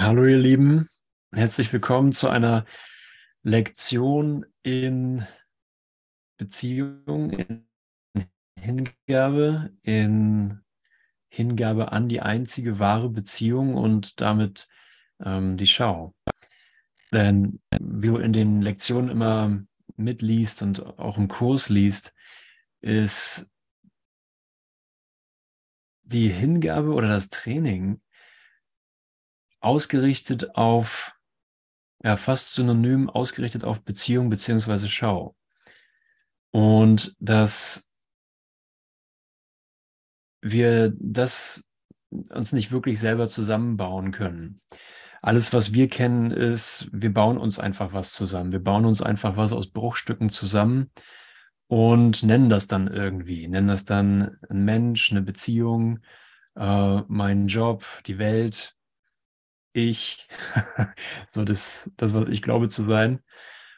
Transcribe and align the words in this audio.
Hallo 0.00 0.26
ihr 0.26 0.38
Lieben, 0.38 0.88
herzlich 1.34 1.72
willkommen 1.72 2.12
zu 2.12 2.28
einer 2.28 2.64
Lektion 3.42 4.46
in 4.62 5.26
Beziehung, 6.36 7.30
in 7.30 7.66
Hingabe, 8.56 9.72
in 9.82 10.60
Hingabe 11.28 11.90
an 11.90 12.08
die 12.08 12.20
einzige 12.20 12.78
wahre 12.78 13.10
Beziehung 13.10 13.74
und 13.74 14.20
damit 14.20 14.68
ähm, 15.18 15.56
die 15.56 15.66
Schau. 15.66 16.14
Denn 17.12 17.60
wie 17.80 18.06
du 18.06 18.18
in 18.18 18.32
den 18.32 18.62
Lektionen 18.62 19.10
immer 19.10 19.60
mitliest 19.96 20.62
und 20.62 20.80
auch 21.00 21.18
im 21.18 21.26
Kurs 21.26 21.70
liest, 21.70 22.14
ist 22.82 23.50
die 26.04 26.28
Hingabe 26.28 26.92
oder 26.92 27.08
das 27.08 27.30
Training 27.30 28.00
ausgerichtet 29.68 30.56
auf, 30.56 31.12
ja, 32.02 32.16
fast 32.16 32.54
synonym 32.54 33.10
ausgerichtet 33.10 33.64
auf 33.64 33.84
Beziehung 33.84 34.30
beziehungsweise 34.30 34.88
Schau. 34.88 35.36
Und 36.50 37.14
dass 37.20 37.86
wir 40.40 40.94
das 40.98 41.64
uns 42.30 42.52
nicht 42.52 42.72
wirklich 42.72 42.98
selber 42.98 43.28
zusammenbauen 43.28 44.12
können. 44.12 44.60
Alles, 45.20 45.52
was 45.52 45.74
wir 45.74 45.88
kennen, 45.88 46.30
ist, 46.30 46.88
wir 46.92 47.12
bauen 47.12 47.36
uns 47.36 47.58
einfach 47.58 47.92
was 47.92 48.14
zusammen. 48.14 48.52
Wir 48.52 48.62
bauen 48.62 48.86
uns 48.86 49.02
einfach 49.02 49.36
was 49.36 49.52
aus 49.52 49.70
Bruchstücken 49.70 50.30
zusammen 50.30 50.90
und 51.66 52.22
nennen 52.22 52.48
das 52.48 52.66
dann 52.66 52.86
irgendwie. 52.86 53.46
Nennen 53.46 53.68
das 53.68 53.84
dann 53.84 54.38
ein 54.48 54.64
Mensch, 54.64 55.10
eine 55.10 55.22
Beziehung, 55.22 55.98
äh, 56.56 57.02
meinen 57.08 57.48
Job, 57.48 57.84
die 58.06 58.18
Welt, 58.18 58.77
ich, 59.78 60.28
so 61.28 61.44
das, 61.44 61.90
das, 61.96 62.14
was 62.14 62.28
ich 62.28 62.42
glaube 62.42 62.68
zu 62.68 62.84
sein 62.86 63.22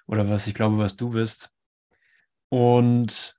oder 0.06 0.28
was 0.28 0.46
ich 0.46 0.54
glaube, 0.54 0.78
was 0.78 0.96
du 0.96 1.10
bist. 1.10 1.52
Und 2.48 3.36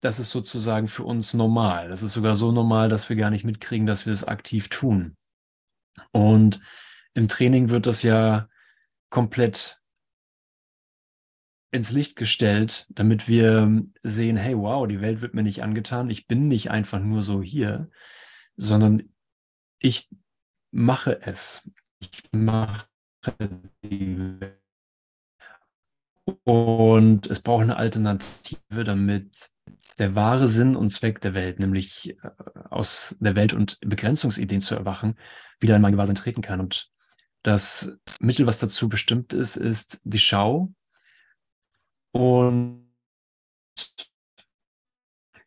das 0.00 0.18
ist 0.18 0.30
sozusagen 0.30 0.88
für 0.88 1.04
uns 1.04 1.34
normal. 1.34 1.88
Das 1.88 2.02
ist 2.02 2.12
sogar 2.12 2.36
so 2.36 2.52
normal, 2.52 2.88
dass 2.88 3.08
wir 3.08 3.16
gar 3.16 3.30
nicht 3.30 3.44
mitkriegen, 3.44 3.86
dass 3.86 4.06
wir 4.06 4.12
es 4.12 4.24
aktiv 4.24 4.68
tun. 4.68 5.16
Und 6.12 6.60
im 7.14 7.28
Training 7.28 7.68
wird 7.68 7.86
das 7.86 8.02
ja 8.02 8.48
komplett 9.10 9.80
ins 11.70 11.90
Licht 11.90 12.16
gestellt, 12.16 12.86
damit 12.90 13.28
wir 13.28 13.82
sehen, 14.02 14.36
hey, 14.36 14.56
wow, 14.56 14.86
die 14.86 15.00
Welt 15.00 15.20
wird 15.20 15.34
mir 15.34 15.42
nicht 15.42 15.62
angetan. 15.62 16.08
Ich 16.08 16.26
bin 16.26 16.48
nicht 16.48 16.70
einfach 16.70 17.00
nur 17.00 17.22
so 17.22 17.42
hier, 17.42 17.90
sondern 18.56 19.02
ich 19.80 20.08
mache 20.78 21.20
es. 21.22 21.68
Ich 21.98 22.22
mache 22.32 22.88
die 23.82 24.40
Welt. 24.40 24.62
Und 26.44 27.26
es 27.26 27.40
braucht 27.40 27.62
eine 27.62 27.76
Alternative, 27.76 28.84
damit 28.84 29.50
der 29.98 30.14
wahre 30.14 30.46
Sinn 30.46 30.76
und 30.76 30.90
Zweck 30.90 31.20
der 31.20 31.34
Welt, 31.34 31.58
nämlich 31.58 32.16
äh, 32.22 32.30
aus 32.70 33.16
der 33.20 33.34
Welt 33.34 33.52
und 33.52 33.78
Begrenzungsideen 33.80 34.60
zu 34.60 34.74
erwachen, 34.74 35.18
wieder 35.58 35.76
in 35.76 35.82
mein 35.82 35.92
Gewahrsein 35.92 36.16
treten 36.16 36.42
kann. 36.42 36.60
Und 36.60 36.90
das 37.42 37.96
Mittel, 38.20 38.46
was 38.46 38.58
dazu 38.58 38.88
bestimmt 38.88 39.32
ist, 39.32 39.56
ist 39.56 40.00
die 40.04 40.18
Schau 40.18 40.72
und 42.12 42.94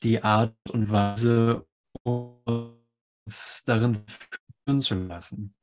die 0.04 0.24
Art 0.24 0.56
und 0.72 0.90
Weise, 0.90 1.68
uns 2.04 3.64
darin 3.66 4.04
zu 4.80 4.96
lassen, 4.96 5.54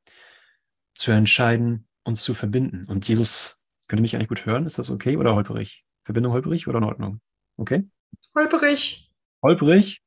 zu 0.95 1.13
entscheiden, 1.13 1.89
uns 2.05 2.23
zu 2.23 2.35
verbinden. 2.35 2.85
Und 2.89 3.09
Jesus, 3.09 3.59
könnt 3.87 4.01
ihr 4.01 4.03
mich 4.03 4.17
eigentlich 4.17 4.29
gut 4.29 4.45
hören? 4.45 4.67
Ist 4.67 4.79
das 4.79 4.91
okay 4.91 5.17
oder 5.17 5.35
holperig? 5.35 5.85
Verbindung 6.05 6.33
holperig 6.33 6.69
oder 6.69 6.79
in 6.79 6.85
Ordnung? 6.85 7.21
Okay? 7.57 7.89
Holperig. 8.35 9.11
Holperig? 9.43 10.03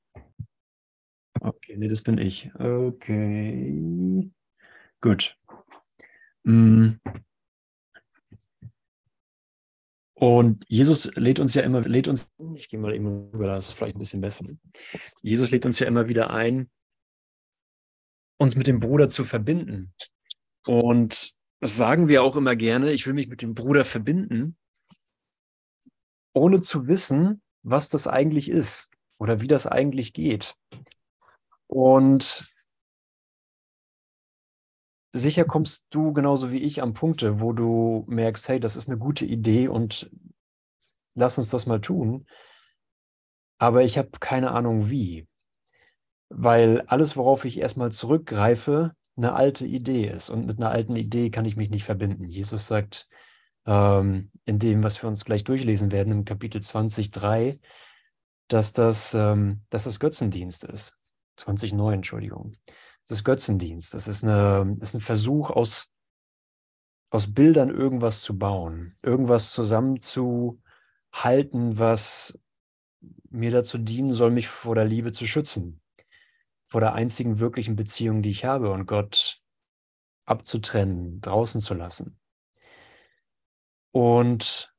Okay, 1.40 1.76
nee, 1.78 1.88
das 1.88 2.02
bin 2.02 2.18
ich. 2.18 2.52
Okay. 2.56 4.30
Gut. 5.00 5.36
Mm. 6.44 6.92
Und 10.22 10.64
Jesus 10.68 11.12
lädt 11.16 11.40
uns 11.40 11.56
ja 11.56 11.64
immer, 11.64 11.82
lädt 11.82 12.08
uns, 12.08 12.32
ich 12.54 12.70
gehe 12.70 12.80
mal 12.80 12.94
eben 12.94 13.32
rüber, 13.32 13.48
das 13.48 13.72
vielleicht 13.72 13.96
ein 13.96 14.00
bisschen 14.00 14.22
besser. 14.22 14.46
Jesus 15.24 15.50
lädt 15.50 15.66
uns 15.66 15.80
ja 15.80 15.88
immer 15.88 16.08
wieder 16.08 16.30
ein, 16.30 16.70
uns 18.42 18.56
mit 18.56 18.66
dem 18.66 18.80
Bruder 18.80 19.08
zu 19.08 19.24
verbinden. 19.24 19.94
Und 20.66 21.36
das 21.60 21.78
sagen 21.78 22.08
wir 22.08 22.24
auch 22.24 22.36
immer 22.36 22.56
gerne, 22.56 22.92
ich 22.92 23.06
will 23.06 23.14
mich 23.14 23.28
mit 23.28 23.44
dem 23.44 23.54
Bruder 23.54 23.86
verbinden, 23.86 24.58
ohne 26.34 26.60
zu 26.60 26.88
wissen, 26.88 27.44
was 27.62 27.90
das 27.90 28.08
eigentlich 28.08 28.50
ist 28.50 28.90
oder 29.20 29.42
wie 29.42 29.48
das 29.48 29.68
eigentlich 29.68 30.14
geht. 30.14 30.56
Und 31.68 32.52
sicher 35.14 35.46
kommst 35.46 35.86
du 35.92 36.12
genauso 36.12 36.52
wie 36.52 36.64
ich 36.64 36.82
an 36.82 36.94
Punkte, 36.94 37.42
wo 37.42 37.54
du 37.54 38.06
merkst, 38.08 38.50
hey, 38.50 38.60
das 38.60 38.76
ist 38.76 38.90
eine 38.90 38.98
gute 38.98 39.26
Idee 39.26 39.68
und 39.68 40.10
lass 41.14 41.38
uns 41.38 41.50
das 41.50 41.68
mal 41.68 41.80
tun. 41.80 42.26
Aber 43.60 43.84
ich 43.84 44.00
habe 44.00 44.10
keine 44.20 44.50
Ahnung 44.50 44.90
wie 44.90 45.28
weil 46.34 46.82
alles, 46.88 47.18
worauf 47.18 47.46
ich 47.46 47.60
erstmal 47.60 47.92
zurückgreife, 47.92 48.96
eine 49.18 49.34
alte 49.34 49.68
Idee 49.68 50.08
ist. 50.08 50.30
Und 50.30 50.46
mit 50.46 50.58
einer 50.58 50.72
alten 50.72 50.96
Idee 50.96 51.30
kann 51.30 51.46
ich 51.46 51.58
mich 51.58 51.70
nicht 51.70 51.84
verbinden. 51.84 52.26
Jesus 52.26 52.68
sagt 52.68 53.10
ähm, 53.66 54.32
in 54.46 54.58
dem, 54.58 54.84
was 54.84 55.02
wir 55.04 55.10
uns 55.10 55.26
gleich 55.26 55.44
durchlesen 55.44 55.92
werden, 55.92 56.14
im 56.14 56.26
Kapitel 56.26 56.62
20, 56.62 57.12
3, 57.12 57.60
dass 58.48 58.72
das, 58.72 59.14
ähm, 59.14 59.62
dass 59.70 59.84
das 59.84 60.00
Götzendienst 60.00 60.64
ist. 60.64 60.98
20.9, 61.38 61.94
Entschuldigung. 61.94 62.54
Das 63.04 63.18
ist 63.18 63.24
Götzendienst. 63.24 63.94
Das 63.94 64.08
ist, 64.08 64.24
eine, 64.24 64.78
ist 64.80 64.94
ein 64.94 65.02
Versuch, 65.02 65.50
aus, 65.50 65.92
aus 67.10 67.34
Bildern 67.34 67.70
irgendwas 67.70 68.22
zu 68.22 68.38
bauen, 68.38 68.96
irgendwas 69.04 69.52
zusammenzuhalten, 69.52 70.62
was 71.78 72.40
mir 73.30 73.52
dazu 73.52 73.78
dienen 73.78 74.12
soll, 74.12 74.32
mich 74.32 74.48
vor 74.48 74.76
der 74.76 74.86
Liebe 74.86 75.12
zu 75.12 75.28
schützen 75.28 75.81
vor 76.72 76.80
der 76.80 76.94
einzigen 76.94 77.40
wirklichen 77.40 77.76
Beziehung, 77.76 78.22
die 78.22 78.30
ich 78.30 78.46
habe 78.46 78.72
und 78.72 78.86
Gott 78.86 79.42
abzutrennen, 80.24 81.20
draußen 81.20 81.60
zu 81.60 81.74
lassen. 81.74 82.18
Und 83.92 84.74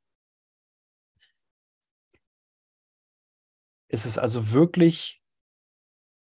es 3.88 4.06
ist 4.06 4.16
also 4.16 4.52
wirklich 4.52 5.22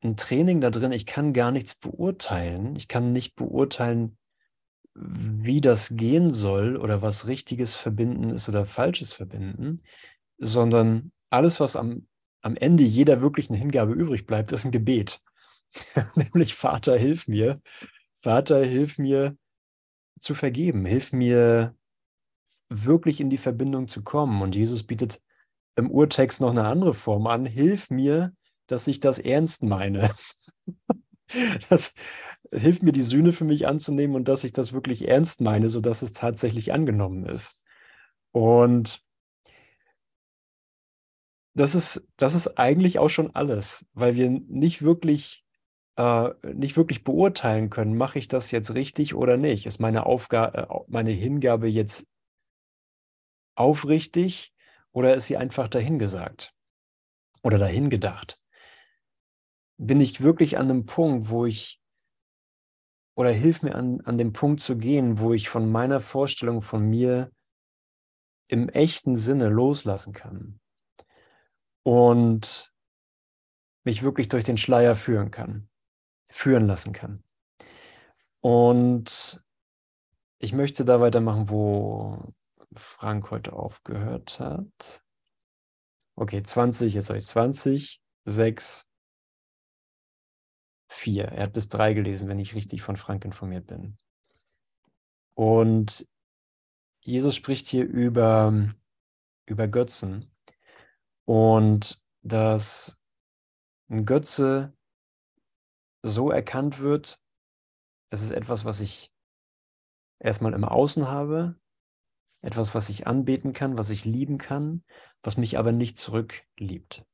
ein 0.04 0.16
Training 0.16 0.62
da 0.62 0.70
drin. 0.70 0.92
Ich 0.92 1.08
kann 1.08 1.34
gar 1.34 1.50
nichts 1.50 1.74
beurteilen. 1.74 2.76
Ich 2.76 2.88
kann 2.88 3.12
nicht 3.12 3.34
beurteilen, 3.34 4.20
wie 4.94 5.60
das 5.60 5.96
gehen 5.96 6.30
soll 6.30 6.78
oder 6.78 7.02
was 7.02 7.26
richtiges 7.26 7.76
Verbinden 7.76 8.30
ist 8.30 8.48
oder 8.48 8.68
falsches 8.68 9.12
Verbinden, 9.12 9.82
sondern 10.38 11.12
alles, 11.32 11.60
was 11.60 11.76
am, 11.76 12.08
am 12.42 12.56
Ende 12.56 12.84
jeder 12.84 13.22
wirklichen 13.22 13.56
Hingabe 13.56 13.94
übrig 13.94 14.28
bleibt, 14.28 14.52
ist 14.52 14.64
ein 14.64 14.72
Gebet. 14.72 15.24
nämlich 16.16 16.56
Vater, 16.56 16.98
hilf 16.98 17.28
mir. 17.28 17.62
Vater, 18.18 18.64
hilf 18.64 18.98
mir 18.98 19.38
zu 20.20 20.34
vergeben, 20.34 20.86
hilf 20.86 21.14
mir 21.14 21.76
wirklich 22.70 23.22
in 23.22 23.30
die 23.30 23.38
Verbindung 23.38 23.88
zu 23.88 24.04
kommen. 24.04 24.42
Und 24.42 24.56
Jesus 24.56 24.84
bietet 24.84 25.22
im 25.76 25.92
Urtext 25.92 26.42
noch 26.42 26.52
eine 26.52 26.66
andere 26.66 26.94
Form 26.94 27.28
an. 27.28 27.46
Hilf 27.46 27.90
mir, 27.90 28.34
dass 28.66 28.88
ich 28.88 29.00
das 29.00 29.20
ernst 29.20 29.64
meine. 29.64 30.10
Das 31.70 31.94
hilft 32.54 32.84
mir, 32.84 32.94
die 32.94 33.02
Sühne 33.02 33.34
für 33.34 33.44
mich 33.44 33.68
anzunehmen 33.68 34.16
und 34.16 34.30
dass 34.30 34.46
ich 34.46 34.54
das 34.54 34.72
wirklich 34.72 35.10
ernst 35.10 35.42
meine, 35.42 35.68
sodass 35.68 36.02
es 36.02 36.14
tatsächlich 36.14 36.72
angenommen 36.72 37.26
ist. 37.26 37.60
Und 38.32 39.04
das 41.54 41.76
ist, 41.76 42.08
das 42.16 42.34
ist 42.34 42.58
eigentlich 42.58 43.00
auch 43.00 43.10
schon 43.10 43.36
alles, 43.36 43.86
weil 43.94 44.16
wir 44.16 44.30
nicht 44.30 44.84
wirklich 44.84 45.44
äh, 45.98 46.34
nicht 46.54 46.78
wirklich 46.78 47.04
beurteilen 47.04 47.70
können, 47.70 47.98
mache 47.98 48.20
ich 48.20 48.28
das 48.28 48.52
jetzt 48.52 48.74
richtig 48.76 49.16
oder 49.16 49.36
nicht? 49.36 49.66
Ist 49.66 49.80
meine 49.80 50.06
Aufgabe, 50.06 50.58
äh, 50.58 50.80
meine 50.88 51.12
Hingabe 51.12 51.68
jetzt 51.68 52.08
aufrichtig 53.56 54.54
oder 54.92 55.16
ist 55.16 55.26
sie 55.26 55.38
einfach 55.38 55.68
dahingesagt 55.68 56.54
oder 57.42 57.58
dahingedacht? 57.58 58.40
Bin 59.80 60.00
ich 60.00 60.22
wirklich 60.22 60.58
an 60.58 60.70
einem 60.70 60.86
Punkt, 60.86 61.30
wo 61.30 61.46
ich 61.46 61.82
oder 63.16 63.32
hilf 63.32 63.64
mir 63.64 63.74
an, 63.74 64.02
an 64.02 64.20
dem 64.20 64.32
Punkt 64.32 64.62
zu 64.62 64.78
gehen, 64.78 65.18
wo 65.18 65.34
ich 65.34 65.50
von 65.50 65.72
meiner 65.72 66.00
Vorstellung 66.00 66.62
von 66.62 66.88
mir 66.88 67.32
im 68.48 68.70
echten 68.70 69.16
Sinne 69.16 69.50
loslassen 69.50 70.14
kann 70.14 70.60
und 71.82 72.72
mich 73.84 74.04
wirklich 74.04 74.30
durch 74.30 74.44
den 74.44 74.58
Schleier 74.58 74.96
führen 74.96 75.32
kann 75.32 75.68
führen 76.38 76.68
lassen 76.68 76.94
kann. 76.94 77.24
Und 78.42 79.44
ich 80.38 80.54
möchte 80.54 80.86
da 80.86 81.02
weitermachen, 81.02 81.50
wo 81.50 82.32
Frank 82.74 83.32
heute 83.32 83.54
aufgehört 83.54 84.40
hat. 84.40 85.04
Okay, 86.16 86.44
20, 86.44 86.94
jetzt 86.94 87.10
habe 87.10 87.18
ich 87.18 87.26
20, 87.26 88.02
6, 88.26 88.88
4. 90.90 91.26
Er 91.26 91.44
hat 91.44 91.54
bis 91.54 91.70
3 91.70 91.94
gelesen, 91.96 92.28
wenn 92.28 92.40
ich 92.40 92.54
richtig 92.54 92.84
von 92.84 92.98
Frank 92.98 93.26
informiert 93.26 93.66
bin. 93.66 93.98
Und 95.34 96.08
Jesus 97.02 97.36
spricht 97.36 97.66
hier 97.66 97.86
über, 97.86 98.76
über 99.48 99.68
Götzen 99.68 100.32
und 101.26 102.00
dass 102.22 102.96
ein 103.90 104.06
Götze 104.06 104.77
so 106.04 106.32
erkannt 106.32 106.80
wird, 106.80 107.20
es 108.10 108.22
ist 108.22 108.32
etwas, 108.32 108.66
was 108.66 108.80
ich 108.80 109.14
erstmal 110.20 110.54
im 110.54 110.64
Außen 110.64 111.08
habe, 111.08 111.56
etwas, 112.42 112.76
was 112.76 112.90
ich 112.90 113.08
anbeten 113.08 113.54
kann, 113.54 113.78
was 113.78 113.90
ich 113.90 114.06
lieben 114.06 114.38
kann, 114.38 114.84
was 115.24 115.38
mich 115.38 115.58
aber 115.58 115.72
nicht 115.72 115.98
zurückliebt. 115.98 117.06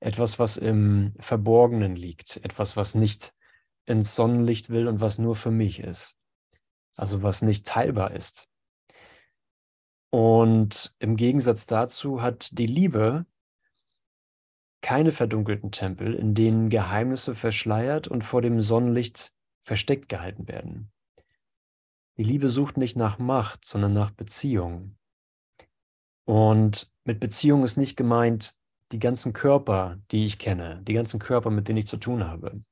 Etwas, 0.00 0.38
was 0.38 0.56
im 0.56 1.12
Verborgenen 1.18 1.96
liegt, 1.96 2.38
etwas, 2.38 2.76
was 2.76 2.94
nicht 2.94 3.34
ins 3.86 4.14
Sonnenlicht 4.14 4.70
will 4.70 4.88
und 4.88 5.00
was 5.00 5.18
nur 5.18 5.36
für 5.36 5.50
mich 5.50 5.80
ist. 5.80 6.16
Also 6.96 7.22
was 7.22 7.42
nicht 7.42 7.66
teilbar 7.66 8.12
ist. 8.12 8.48
Und 10.10 10.94
im 10.98 11.16
Gegensatz 11.16 11.66
dazu 11.66 12.20
hat 12.20 12.58
die 12.58 12.66
Liebe 12.66 13.24
keine 14.82 15.12
verdunkelten 15.12 15.70
Tempel, 15.70 16.14
in 16.14 16.34
denen 16.34 16.68
Geheimnisse 16.68 17.34
verschleiert 17.34 18.08
und 18.08 18.22
vor 18.22 18.42
dem 18.42 18.60
Sonnenlicht 18.60 19.32
versteckt 19.60 20.08
gehalten 20.08 20.48
werden. 20.48 20.92
Die 22.18 22.24
Liebe 22.24 22.50
sucht 22.50 22.76
nicht 22.76 22.96
nach 22.96 23.18
Macht, 23.18 23.64
sondern 23.64 23.94
nach 23.94 24.10
Beziehung. 24.10 24.98
Und 26.24 26.92
mit 27.04 27.20
Beziehung 27.20 27.64
ist 27.64 27.76
nicht 27.76 27.96
gemeint 27.96 28.58
die 28.92 28.98
ganzen 28.98 29.32
Körper, 29.32 29.98
die 30.10 30.24
ich 30.24 30.38
kenne, 30.38 30.82
die 30.82 30.92
ganzen 30.92 31.18
Körper, 31.18 31.50
mit 31.50 31.68
denen 31.68 31.78
ich 31.78 31.86
zu 31.86 31.96
tun 31.96 32.24
habe. 32.24 32.62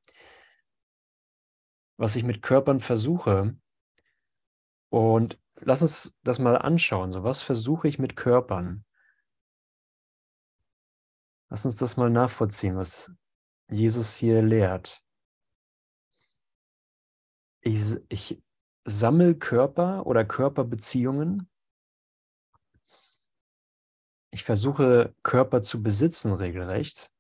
Was 1.96 2.16
ich 2.16 2.24
mit 2.24 2.42
Körpern 2.42 2.80
versuche, 2.80 3.56
und 4.90 5.38
lass 5.60 5.82
uns 5.82 6.18
das 6.22 6.38
mal 6.38 6.56
anschauen, 6.56 7.12
so 7.12 7.22
was 7.22 7.42
versuche 7.42 7.88
ich 7.88 7.98
mit 7.98 8.16
Körpern? 8.16 8.84
Lass 11.50 11.64
uns 11.64 11.76
das 11.76 11.97
mal 11.97 12.11
nachvollziehen, 12.11 12.76
was 12.76 13.11
Jesus 13.70 14.14
hier 14.14 14.41
lehrt. 14.41 15.05
Ich, 17.61 17.97
ich 18.08 18.41
sammle 18.85 19.37
Körper 19.37 20.06
oder 20.06 20.25
Körperbeziehungen. 20.25 21.50
Ich 24.32 24.44
versuche 24.44 25.12
Körper 25.25 25.61
zu 25.61 25.82
besitzen 25.82 26.32
regelrecht 26.32 27.12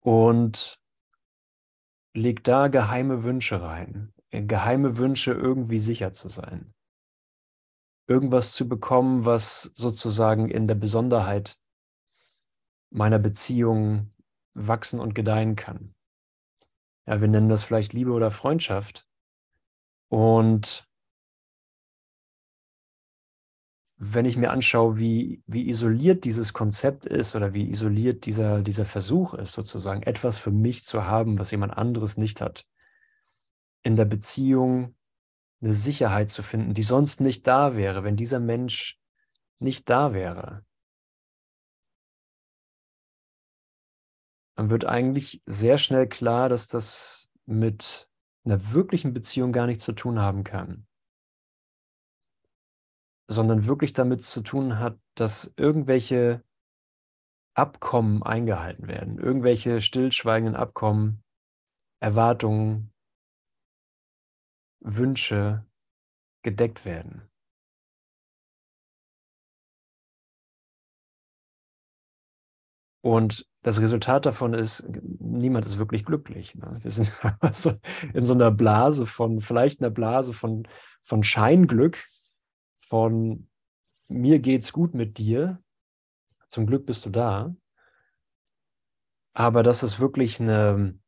und 0.00 0.80
leg 2.14 2.44
da 2.44 2.68
geheime 2.68 3.24
Wünsche 3.24 3.60
rein. 3.62 4.14
Geheime 4.30 4.96
Wünsche, 4.96 5.32
irgendwie 5.32 5.80
sicher 5.80 6.12
zu 6.12 6.28
sein. 6.28 6.72
Irgendwas 8.06 8.52
zu 8.52 8.68
bekommen, 8.68 9.24
was 9.24 9.72
sozusagen 9.74 10.50
in 10.50 10.68
der 10.68 10.74
Besonderheit 10.76 11.58
meiner 12.90 13.18
Beziehung 13.18 14.12
wachsen 14.54 15.00
und 15.00 15.14
gedeihen 15.14 15.56
kann. 15.56 15.94
Ja, 17.06 17.20
wir 17.20 17.28
nennen 17.28 17.48
das 17.48 17.64
vielleicht 17.64 17.92
Liebe 17.92 18.12
oder 18.12 18.30
Freundschaft. 18.30 19.06
Und 20.08 20.88
wenn 23.96 24.24
ich 24.24 24.36
mir 24.36 24.50
anschaue, 24.50 24.98
wie, 24.98 25.42
wie 25.46 25.68
isoliert 25.68 26.24
dieses 26.24 26.52
Konzept 26.52 27.06
ist 27.06 27.34
oder 27.36 27.54
wie 27.54 27.68
isoliert 27.68 28.26
dieser, 28.26 28.62
dieser 28.62 28.84
Versuch 28.84 29.34
ist, 29.34 29.52
sozusagen 29.52 30.02
etwas 30.02 30.36
für 30.36 30.50
mich 30.50 30.84
zu 30.84 31.04
haben, 31.04 31.38
was 31.38 31.50
jemand 31.50 31.76
anderes 31.76 32.16
nicht 32.16 32.40
hat, 32.40 32.66
in 33.82 33.96
der 33.96 34.04
Beziehung 34.04 34.96
eine 35.62 35.74
Sicherheit 35.74 36.30
zu 36.30 36.42
finden, 36.42 36.74
die 36.74 36.82
sonst 36.82 37.20
nicht 37.20 37.46
da 37.46 37.76
wäre, 37.76 38.04
wenn 38.04 38.16
dieser 38.16 38.40
Mensch 38.40 38.98
nicht 39.58 39.88
da 39.88 40.12
wäre, 40.12 40.64
dann 44.56 44.70
wird 44.70 44.84
eigentlich 44.84 45.42
sehr 45.46 45.78
schnell 45.78 46.08
klar, 46.08 46.48
dass 46.48 46.68
das 46.68 47.30
mit 47.46 48.08
einer 48.44 48.72
wirklichen 48.72 49.12
Beziehung 49.12 49.52
gar 49.52 49.66
nichts 49.66 49.84
zu 49.84 49.92
tun 49.92 50.20
haben 50.20 50.44
kann, 50.44 50.86
sondern 53.28 53.66
wirklich 53.66 53.92
damit 53.92 54.22
zu 54.22 54.42
tun 54.42 54.78
hat, 54.78 54.98
dass 55.14 55.52
irgendwelche 55.56 56.44
Abkommen 57.56 58.22
eingehalten 58.22 58.88
werden, 58.88 59.18
irgendwelche 59.18 59.80
stillschweigenden 59.80 60.56
Abkommen, 60.56 61.22
Erwartungen, 62.00 62.92
Wünsche 64.80 65.64
gedeckt 66.42 66.84
werden. 66.84 67.28
Und 73.02 73.46
das 73.64 73.80
Resultat 73.80 74.26
davon 74.26 74.52
ist, 74.52 74.86
niemand 75.18 75.64
ist 75.64 75.78
wirklich 75.78 76.04
glücklich. 76.04 76.54
Ne? 76.54 76.78
Wir 76.82 76.90
sind 76.90 77.12
also 77.40 77.72
in 78.12 78.24
so 78.24 78.34
einer 78.34 78.50
Blase 78.50 79.06
von, 79.06 79.40
vielleicht 79.40 79.80
einer 79.80 79.90
Blase 79.90 80.34
von, 80.34 80.68
von 81.02 81.24
Scheinglück, 81.24 82.06
von 82.78 83.48
mir 84.06 84.38
geht's 84.38 84.72
gut 84.72 84.94
mit 84.94 85.16
dir, 85.16 85.62
zum 86.48 86.66
Glück 86.66 86.84
bist 86.84 87.06
du 87.06 87.10
da. 87.10 87.56
Aber 89.32 89.62
dass 89.62 89.82
es 89.82 89.98
wirklich 89.98 90.40
eine, 90.40 90.98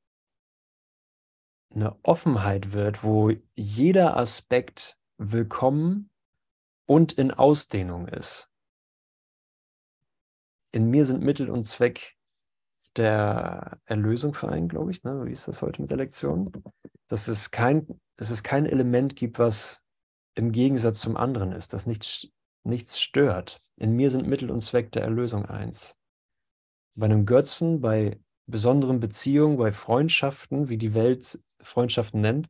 eine 1.74 1.96
Offenheit 2.02 2.72
wird, 2.72 3.04
wo 3.04 3.30
jeder 3.54 4.16
Aspekt 4.16 4.98
willkommen 5.18 6.10
und 6.86 7.12
in 7.12 7.30
Ausdehnung 7.30 8.08
ist 8.08 8.50
in 10.76 10.90
mir 10.90 11.06
sind 11.06 11.22
Mittel 11.22 11.48
und 11.48 11.64
Zweck 11.64 12.15
der 12.96 13.78
Erlösung 13.84 14.34
vereint, 14.34 14.70
glaube 14.70 14.90
ich. 14.90 15.04
Ne? 15.04 15.24
Wie 15.26 15.32
ist 15.32 15.48
das 15.48 15.62
heute 15.62 15.82
mit 15.82 15.90
der 15.90 15.98
Lektion? 15.98 16.52
Dass 17.08 17.28
es 17.28 17.50
kein, 17.50 17.86
dass 18.16 18.30
es 18.30 18.42
kein 18.42 18.66
Element 18.66 19.16
gibt, 19.16 19.38
was 19.38 19.82
im 20.34 20.52
Gegensatz 20.52 21.00
zum 21.00 21.16
anderen 21.16 21.52
ist, 21.52 21.72
das 21.72 21.86
nichts, 21.86 22.28
nichts 22.64 23.00
stört. 23.00 23.60
In 23.76 23.92
mir 23.92 24.10
sind 24.10 24.26
Mittel 24.26 24.50
und 24.50 24.60
Zweck 24.60 24.92
der 24.92 25.02
Erlösung 25.02 25.46
eins. 25.46 25.96
Bei 26.94 27.06
einem 27.06 27.26
Götzen, 27.26 27.80
bei 27.80 28.20
besonderen 28.46 29.00
Beziehungen, 29.00 29.56
bei 29.56 29.72
Freundschaften, 29.72 30.68
wie 30.68 30.78
die 30.78 30.94
Welt 30.94 31.38
Freundschaften 31.60 32.20
nennt, 32.20 32.48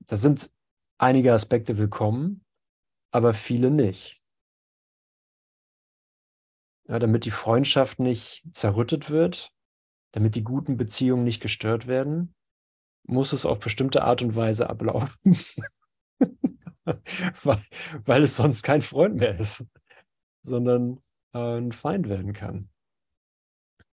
da 0.00 0.16
sind 0.16 0.52
einige 0.98 1.32
Aspekte 1.32 1.76
willkommen, 1.78 2.44
aber 3.10 3.34
viele 3.34 3.70
nicht 3.70 4.23
ja, 6.86 6.98
damit 6.98 7.24
die 7.24 7.30
Freundschaft 7.30 7.98
nicht 7.98 8.44
zerrüttet 8.50 9.10
wird, 9.10 9.52
damit 10.12 10.34
die 10.34 10.44
guten 10.44 10.76
Beziehungen 10.76 11.24
nicht 11.24 11.40
gestört 11.40 11.86
werden, 11.86 12.34
muss 13.06 13.32
es 13.32 13.46
auf 13.46 13.58
bestimmte 13.58 14.04
Art 14.04 14.22
und 14.22 14.36
Weise 14.36 14.68
ablaufen, 14.70 15.36
weil, 17.42 17.62
weil, 18.04 18.22
es 18.22 18.36
sonst 18.36 18.62
kein 18.62 18.82
Freund 18.82 19.16
mehr 19.16 19.38
ist, 19.38 19.66
sondern 20.42 21.02
äh, 21.34 21.58
ein 21.58 21.72
Feind 21.72 22.08
werden 22.08 22.32
kann. 22.32 22.70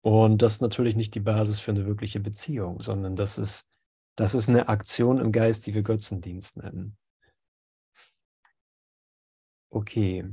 Und 0.01 0.41
das 0.41 0.53
ist 0.53 0.61
natürlich 0.61 0.95
nicht 0.95 1.15
die 1.15 1.19
Basis 1.19 1.59
für 1.59 1.71
eine 1.71 1.85
wirkliche 1.87 2.19
Beziehung, 2.19 2.81
sondern 2.81 3.15
das 3.15 3.39
ist, 3.39 3.67
das 4.15 4.35
ist 4.35 4.47
eine 4.47 4.69
Aktion 4.69 5.17
im 5.17 5.31
Geist, 5.31 5.65
die 5.65 5.73
wir 5.73 5.81
Götzendienst 5.81 6.57
nennen. 6.57 6.95
Okay, 9.71 10.23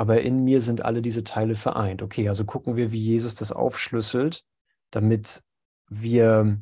aber 0.00 0.22
in 0.22 0.44
mir 0.44 0.62
sind 0.62 0.82
alle 0.82 1.02
diese 1.02 1.24
Teile 1.24 1.54
vereint. 1.54 2.00
Okay, 2.00 2.26
also 2.26 2.46
gucken 2.46 2.74
wir, 2.74 2.90
wie 2.90 2.96
Jesus 2.96 3.34
das 3.34 3.52
aufschlüsselt, 3.52 4.46
damit 4.90 5.44
wir, 5.90 6.58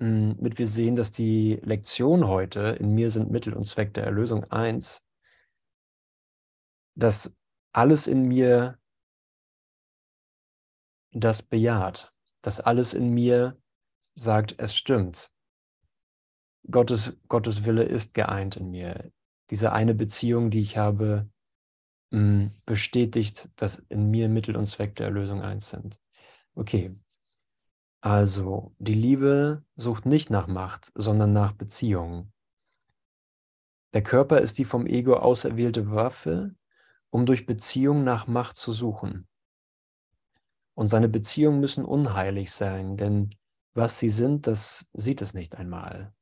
hm, 0.00 0.34
damit 0.36 0.58
wir 0.58 0.66
sehen, 0.66 0.94
dass 0.94 1.10
die 1.10 1.58
Lektion 1.62 2.28
heute, 2.28 2.76
in 2.78 2.94
mir 2.94 3.10
sind 3.10 3.30
Mittel 3.30 3.54
und 3.54 3.64
Zweck 3.64 3.94
der 3.94 4.04
Erlösung 4.04 4.44
eins, 4.50 5.02
dass 6.94 7.34
alles 7.72 8.06
in 8.06 8.28
mir 8.28 8.78
das 11.10 11.40
bejaht, 11.40 12.12
dass 12.42 12.60
alles 12.60 12.92
in 12.92 13.14
mir 13.14 13.56
sagt, 14.14 14.56
es 14.58 14.76
stimmt. 14.76 15.32
Gottes, 16.70 17.16
Gottes 17.28 17.64
Wille 17.64 17.84
ist 17.84 18.12
geeint 18.12 18.56
in 18.56 18.70
mir. 18.70 19.10
Diese 19.48 19.72
eine 19.72 19.94
Beziehung, 19.94 20.50
die 20.50 20.60
ich 20.60 20.76
habe 20.76 21.30
bestätigt, 22.64 23.50
dass 23.56 23.78
in 23.78 24.10
mir 24.10 24.28
Mittel 24.28 24.56
und 24.56 24.66
Zweck 24.66 24.94
der 24.96 25.06
Erlösung 25.06 25.42
eins 25.42 25.70
sind. 25.70 25.98
Okay. 26.54 26.94
Also, 28.00 28.74
die 28.78 28.94
Liebe 28.94 29.64
sucht 29.76 30.06
nicht 30.06 30.30
nach 30.30 30.46
Macht, 30.46 30.92
sondern 30.94 31.32
nach 31.32 31.52
Beziehung. 31.52 32.32
Der 33.94 34.02
Körper 34.02 34.40
ist 34.40 34.58
die 34.58 34.64
vom 34.64 34.86
Ego 34.86 35.14
auserwählte 35.16 35.90
Waffe, 35.90 36.54
um 37.10 37.26
durch 37.26 37.46
Beziehung 37.46 38.04
nach 38.04 38.26
Macht 38.26 38.56
zu 38.56 38.72
suchen. 38.72 39.26
Und 40.74 40.88
seine 40.88 41.08
Beziehungen 41.08 41.60
müssen 41.60 41.84
unheilig 41.84 42.52
sein, 42.52 42.96
denn 42.96 43.34
was 43.72 43.98
sie 43.98 44.08
sind, 44.08 44.46
das 44.46 44.86
sieht 44.92 45.22
es 45.22 45.32
nicht 45.32 45.56
einmal. 45.56 46.12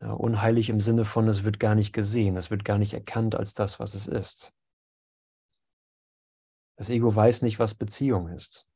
Ja, 0.00 0.12
unheilig 0.12 0.68
im 0.68 0.80
Sinne 0.80 1.04
von, 1.04 1.28
es 1.28 1.44
wird 1.44 1.60
gar 1.60 1.74
nicht 1.74 1.92
gesehen, 1.92 2.36
es 2.36 2.50
wird 2.50 2.64
gar 2.64 2.78
nicht 2.78 2.94
erkannt 2.94 3.34
als 3.34 3.54
das, 3.54 3.78
was 3.80 3.94
es 3.94 4.06
ist. 4.06 4.52
Das 6.76 6.90
Ego 6.90 7.14
weiß 7.14 7.42
nicht, 7.42 7.58
was 7.58 7.74
Beziehung 7.74 8.28
ist. 8.28 8.68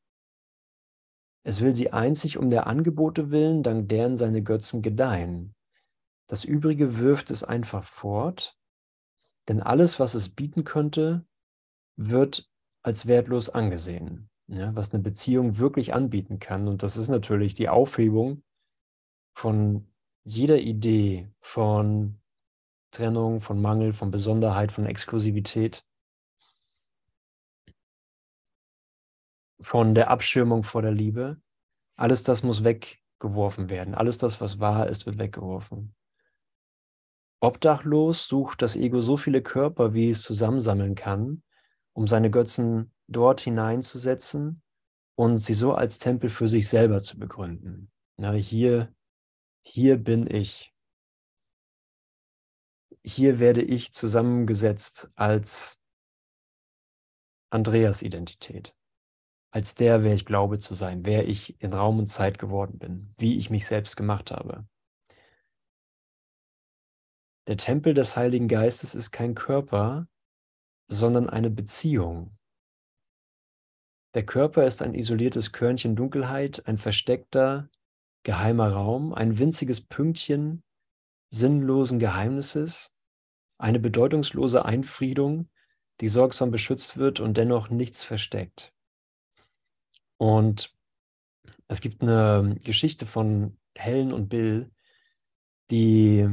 Es 1.43 1.61
will 1.61 1.75
sie 1.75 1.93
einzig 1.93 2.39
um 2.39 2.51
der 2.51 2.67
Angebote 2.67 3.31
willen, 3.31 3.63
dank 3.63 3.89
deren 3.89 4.17
seine 4.17 4.43
Götzen 4.43 4.83
gedeihen. 4.83 5.55
Das 6.27 6.45
Übrige 6.45 6.99
wirft 6.99 7.31
es 7.31 7.45
einfach 7.45 7.85
fort, 7.85 8.59
denn 9.49 9.63
alles, 9.63 9.99
was 9.99 10.15
es 10.15 10.29
bieten 10.29 10.65
könnte, 10.65 11.27
wird 11.97 12.49
als 12.83 13.07
wertlos 13.07 13.51
angesehen, 13.51 14.31
ja, 14.47 14.75
was 14.75 14.93
eine 14.93 15.03
Beziehung 15.03 15.59
wirklich 15.59 15.93
anbieten 15.93 16.39
kann. 16.39 16.69
Und 16.69 16.83
das 16.83 16.97
ist 16.97 17.09
natürlich 17.09 17.55
die 17.55 17.69
Aufhebung 17.69 18.43
von 19.35 19.93
jeder 20.25 20.59
Idee 20.59 21.31
von 21.41 22.21
Trennung, 22.91 23.41
von 23.41 23.61
Mangel, 23.61 23.93
von 23.93 24.11
Besonderheit, 24.11 24.73
von 24.73 24.87
Exklusivität, 24.87 25.85
von 29.61 29.95
der 29.95 30.11
Abschirmung 30.11 30.63
vor 30.63 30.83
der 30.83 30.93
Liebe. 30.93 31.41
Alles 31.97 32.23
das 32.23 32.43
muss 32.43 32.65
weggeworfen 32.65 33.69
werden. 33.69 33.95
Alles 33.95 34.19
das, 34.19 34.41
was 34.41 34.59
wahr 34.59 34.89
ist, 34.89 35.07
wird 35.07 35.19
weggeworfen. 35.19 35.95
Obdachlos 37.41 38.29
sucht 38.29 38.63
das 38.63 38.77
Ego 38.77 39.01
so 39.01 39.17
viele 39.17 39.43
Körper, 39.43 39.95
wie 39.95 40.11
es 40.11 40.23
zusammensammeln 40.23 40.95
kann, 40.95 41.43
um 41.95 42.07
seine 42.07 42.31
Götzen 42.31 42.93
dort 43.09 43.41
hineinzusetzen 43.41 44.63
und 45.15 45.39
sie 45.39 45.55
so 45.55 45.75
als 45.75 45.99
Tempel 45.99 46.29
für 46.29 46.49
sich 46.49 46.69
selber 46.69 47.01
zu 47.01 47.19
begründen. 47.19 47.91
Na, 48.17 48.33
hier, 48.33 48.95
hier 49.63 49.97
bin 49.97 50.27
ich. 50.27 50.75
Hier 53.03 53.39
werde 53.39 53.63
ich 53.63 53.95
zusammengesetzt 53.95 55.11
als 55.17 55.81
Andreas 57.51 58.03
Identität 58.03 58.75
als 59.51 59.75
der, 59.75 60.05
wer 60.05 60.15
ich 60.15 60.27
glaube 60.27 60.59
zu 60.59 60.75
sein, 60.75 61.05
wer 61.05 61.29
ich 61.29 61.61
in 61.61 61.73
Raum 61.73 61.99
und 61.99 62.07
Zeit 62.07 62.39
geworden 62.39 62.79
bin, 62.79 63.15
wie 63.19 63.37
ich 63.37 63.51
mich 63.51 63.67
selbst 63.67 63.97
gemacht 63.97 64.31
habe. 64.31 64.67
Der 67.49 67.57
Tempel 67.57 67.95
des 67.95 68.17
Heiligen 68.17 68.49
Geistes 68.49 68.95
ist 68.95 69.11
kein 69.11 69.35
Körper, 69.35 70.07
sondern 70.89 71.29
eine 71.29 71.51
Beziehung. 71.51 72.37
Der 74.15 74.25
Körper 74.25 74.67
ist 74.67 74.83
ein 74.83 74.95
isoliertes 74.95 75.53
Körnchen 75.53 75.97
Dunkelheit, 75.97 76.67
ein 76.67 76.79
versteckter, 76.79 77.69
geheimer 78.23 78.73
Raum, 78.73 79.15
ein 79.15 79.39
winziges 79.39 79.81
Pünktchen 79.81 80.63
sinnlosen 81.31 81.99
Geheimnisses, 81.99 82.93
eine 83.59 83.79
bedeutungslose 83.79 84.65
Einfriedung, 84.65 85.49
die 86.01 86.09
sorgsam 86.09 86.51
beschützt 86.51 86.97
wird 86.97 87.21
und 87.21 87.37
dennoch 87.37 87.71
nichts 87.71 88.03
versteckt. 88.03 88.75
Und 90.21 90.75
es 91.67 91.81
gibt 91.81 92.03
eine 92.03 92.59
Geschichte 92.63 93.07
von 93.07 93.57
Helen 93.75 94.13
und 94.13 94.29
Bill, 94.29 94.71
die, 95.71 96.29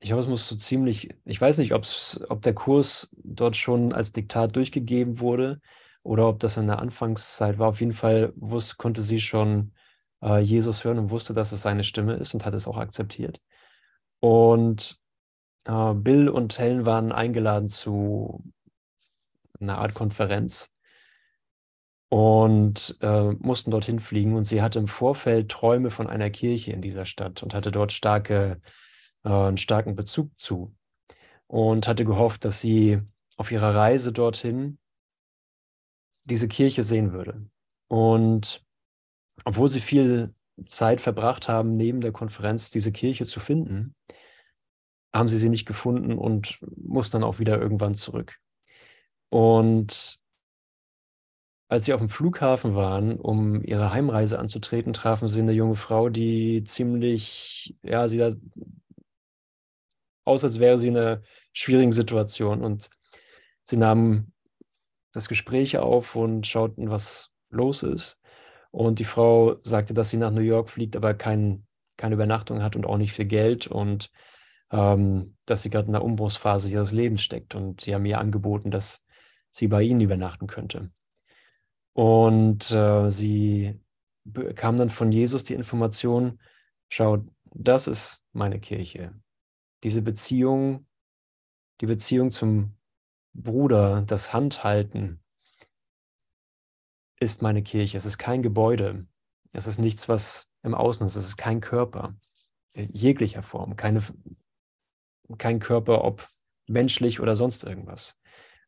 ich 0.00 0.08
glaube, 0.08 0.22
es 0.22 0.28
muss 0.28 0.48
so 0.48 0.56
ziemlich, 0.56 1.10
ich 1.26 1.38
weiß 1.38 1.58
nicht, 1.58 1.74
ob's, 1.74 2.22
ob 2.30 2.40
der 2.40 2.54
Kurs 2.54 3.10
dort 3.22 3.54
schon 3.54 3.92
als 3.92 4.12
Diktat 4.12 4.56
durchgegeben 4.56 5.20
wurde 5.20 5.60
oder 6.02 6.26
ob 6.26 6.40
das 6.40 6.56
in 6.56 6.66
der 6.66 6.78
Anfangszeit 6.78 7.58
war. 7.58 7.68
Auf 7.68 7.80
jeden 7.80 7.92
Fall 7.92 8.32
wusste, 8.36 8.76
konnte 8.76 9.02
sie 9.02 9.20
schon 9.20 9.74
äh, 10.22 10.38
Jesus 10.38 10.84
hören 10.84 10.98
und 10.98 11.10
wusste, 11.10 11.34
dass 11.34 11.52
es 11.52 11.60
seine 11.60 11.84
Stimme 11.84 12.14
ist 12.14 12.32
und 12.32 12.46
hat 12.46 12.54
es 12.54 12.66
auch 12.66 12.78
akzeptiert. 12.78 13.42
Und 14.20 14.98
äh, 15.66 15.92
Bill 15.92 16.30
und 16.30 16.58
Helen 16.58 16.86
waren 16.86 17.12
eingeladen 17.12 17.68
zu 17.68 18.42
einer 19.60 19.76
Art 19.76 19.92
Konferenz 19.92 20.71
und 22.12 22.98
äh, 23.00 23.32
mussten 23.38 23.70
dorthin 23.70 23.98
fliegen. 23.98 24.36
Und 24.36 24.44
sie 24.44 24.60
hatte 24.60 24.78
im 24.78 24.86
Vorfeld 24.86 25.50
Träume 25.50 25.90
von 25.90 26.08
einer 26.08 26.28
Kirche 26.28 26.70
in 26.70 26.82
dieser 26.82 27.06
Stadt 27.06 27.42
und 27.42 27.54
hatte 27.54 27.70
dort 27.70 27.90
starke, 27.90 28.60
äh, 29.24 29.30
einen 29.30 29.56
starken 29.56 29.96
Bezug 29.96 30.30
zu. 30.38 30.76
Und 31.46 31.88
hatte 31.88 32.04
gehofft, 32.04 32.44
dass 32.44 32.60
sie 32.60 33.00
auf 33.38 33.50
ihrer 33.50 33.74
Reise 33.74 34.12
dorthin 34.12 34.78
diese 36.24 36.48
Kirche 36.48 36.82
sehen 36.82 37.14
würde. 37.14 37.46
Und 37.88 38.62
obwohl 39.46 39.70
sie 39.70 39.80
viel 39.80 40.34
Zeit 40.66 41.00
verbracht 41.00 41.48
haben, 41.48 41.78
neben 41.78 42.02
der 42.02 42.12
Konferenz 42.12 42.70
diese 42.70 42.92
Kirche 42.92 43.24
zu 43.24 43.40
finden, 43.40 43.94
haben 45.14 45.28
sie 45.28 45.38
sie 45.38 45.48
nicht 45.48 45.64
gefunden 45.64 46.18
und 46.18 46.58
mussten 46.76 47.22
dann 47.22 47.24
auch 47.24 47.38
wieder 47.38 47.58
irgendwann 47.58 47.94
zurück. 47.94 48.36
Und 49.30 50.21
als 51.72 51.86
sie 51.86 51.94
auf 51.94 52.00
dem 52.00 52.10
Flughafen 52.10 52.74
waren, 52.74 53.18
um 53.18 53.64
ihre 53.64 53.94
Heimreise 53.94 54.38
anzutreten, 54.38 54.92
trafen 54.92 55.26
sie 55.26 55.40
eine 55.40 55.52
junge 55.52 55.74
Frau, 55.74 56.10
die 56.10 56.64
ziemlich, 56.64 57.74
ja, 57.82 58.08
sie 58.08 58.18
da 58.18 58.30
aus, 60.26 60.44
als 60.44 60.58
wäre 60.58 60.78
sie 60.78 60.88
in 60.88 60.98
einer 60.98 61.22
schwierigen 61.54 61.92
Situation. 61.92 62.62
Und 62.62 62.90
sie 63.62 63.78
nahmen 63.78 64.34
das 65.12 65.28
Gespräch 65.28 65.78
auf 65.78 66.14
und 66.14 66.46
schauten, 66.46 66.90
was 66.90 67.30
los 67.48 67.82
ist. 67.82 68.20
Und 68.70 68.98
die 68.98 69.04
Frau 69.04 69.56
sagte, 69.62 69.94
dass 69.94 70.10
sie 70.10 70.18
nach 70.18 70.30
New 70.30 70.42
York 70.42 70.68
fliegt, 70.68 70.94
aber 70.94 71.14
kein, 71.14 71.66
keine 71.96 72.16
Übernachtung 72.16 72.62
hat 72.62 72.76
und 72.76 72.84
auch 72.84 72.98
nicht 72.98 73.14
viel 73.14 73.24
Geld 73.24 73.66
und 73.66 74.10
ähm, 74.72 75.38
dass 75.46 75.62
sie 75.62 75.70
gerade 75.70 75.86
in 75.86 75.92
der 75.92 76.04
Umbruchsphase 76.04 76.70
ihres 76.70 76.92
Lebens 76.92 77.22
steckt. 77.22 77.54
Und 77.54 77.80
sie 77.80 77.94
haben 77.94 78.04
ihr 78.04 78.20
angeboten, 78.20 78.70
dass 78.70 79.06
sie 79.50 79.68
bei 79.68 79.80
ihnen 79.80 80.02
übernachten 80.02 80.48
könnte. 80.48 80.90
Und 81.94 82.70
äh, 82.70 83.10
sie 83.10 83.80
bekam 84.24 84.76
dann 84.76 84.90
von 84.90 85.12
Jesus 85.12 85.44
die 85.44 85.54
Information, 85.54 86.40
schau, 86.88 87.24
das 87.44 87.86
ist 87.86 88.22
meine 88.32 88.60
Kirche. 88.60 89.14
Diese 89.82 90.02
Beziehung, 90.02 90.86
die 91.80 91.86
Beziehung 91.86 92.30
zum 92.30 92.76
Bruder, 93.34 94.02
das 94.02 94.32
Handhalten 94.32 95.22
ist 97.18 97.42
meine 97.42 97.62
Kirche. 97.62 97.96
Es 97.96 98.06
ist 98.06 98.18
kein 98.18 98.42
Gebäude. 98.42 99.06
Es 99.52 99.66
ist 99.66 99.78
nichts, 99.78 100.08
was 100.08 100.50
im 100.62 100.74
Außen 100.74 101.06
ist. 101.06 101.16
Es 101.16 101.24
ist 101.24 101.36
kein 101.36 101.60
Körper 101.60 102.16
jeglicher 102.74 103.42
Form. 103.42 103.76
Keine, 103.76 104.02
kein 105.38 105.58
Körper, 105.58 106.04
ob 106.04 106.26
menschlich 106.68 107.20
oder 107.20 107.36
sonst 107.36 107.64
irgendwas 107.64 108.18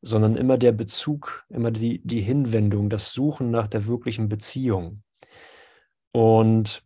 sondern 0.04 0.36
immer 0.36 0.58
der 0.58 0.72
Bezug, 0.72 1.44
immer 1.48 1.70
die, 1.70 2.00
die 2.04 2.20
Hinwendung, 2.20 2.90
das 2.90 3.12
Suchen 3.12 3.50
nach 3.50 3.68
der 3.68 3.86
wirklichen 3.86 4.28
Beziehung. 4.28 5.02
Und 6.12 6.84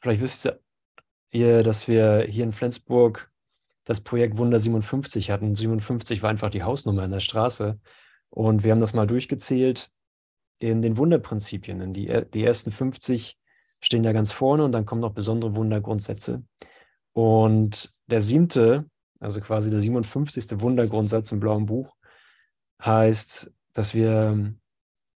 vielleicht 0.00 0.22
wisst 0.22 0.52
ihr, 1.30 1.62
dass 1.62 1.88
wir 1.88 2.22
hier 2.22 2.44
in 2.44 2.52
Flensburg 2.52 3.30
das 3.84 4.00
Projekt 4.00 4.38
Wunder 4.38 4.58
57 4.58 5.30
hatten. 5.30 5.54
57 5.54 6.22
war 6.22 6.30
einfach 6.30 6.50
die 6.50 6.62
Hausnummer 6.62 7.04
in 7.04 7.10
der 7.10 7.20
Straße. 7.20 7.78
Und 8.30 8.64
wir 8.64 8.72
haben 8.72 8.80
das 8.80 8.94
mal 8.94 9.06
durchgezählt 9.06 9.90
in 10.58 10.80
den 10.80 10.96
Wunderprinzipien. 10.96 11.92
Die, 11.92 12.06
die 12.32 12.44
ersten 12.44 12.70
50 12.70 13.36
stehen 13.80 14.04
ja 14.04 14.12
ganz 14.12 14.32
vorne 14.32 14.64
und 14.64 14.72
dann 14.72 14.86
kommen 14.86 15.02
noch 15.02 15.12
besondere 15.12 15.54
Wundergrundsätze. 15.54 16.44
Und 17.12 17.92
der 18.06 18.22
siebte 18.22 18.86
also 19.22 19.40
quasi 19.40 19.70
der 19.70 19.80
57. 19.80 20.60
Wundergrundsatz 20.60 21.32
im 21.32 21.40
blauen 21.40 21.66
Buch, 21.66 21.96
heißt, 22.82 23.52
dass 23.72 23.94
wir 23.94 24.54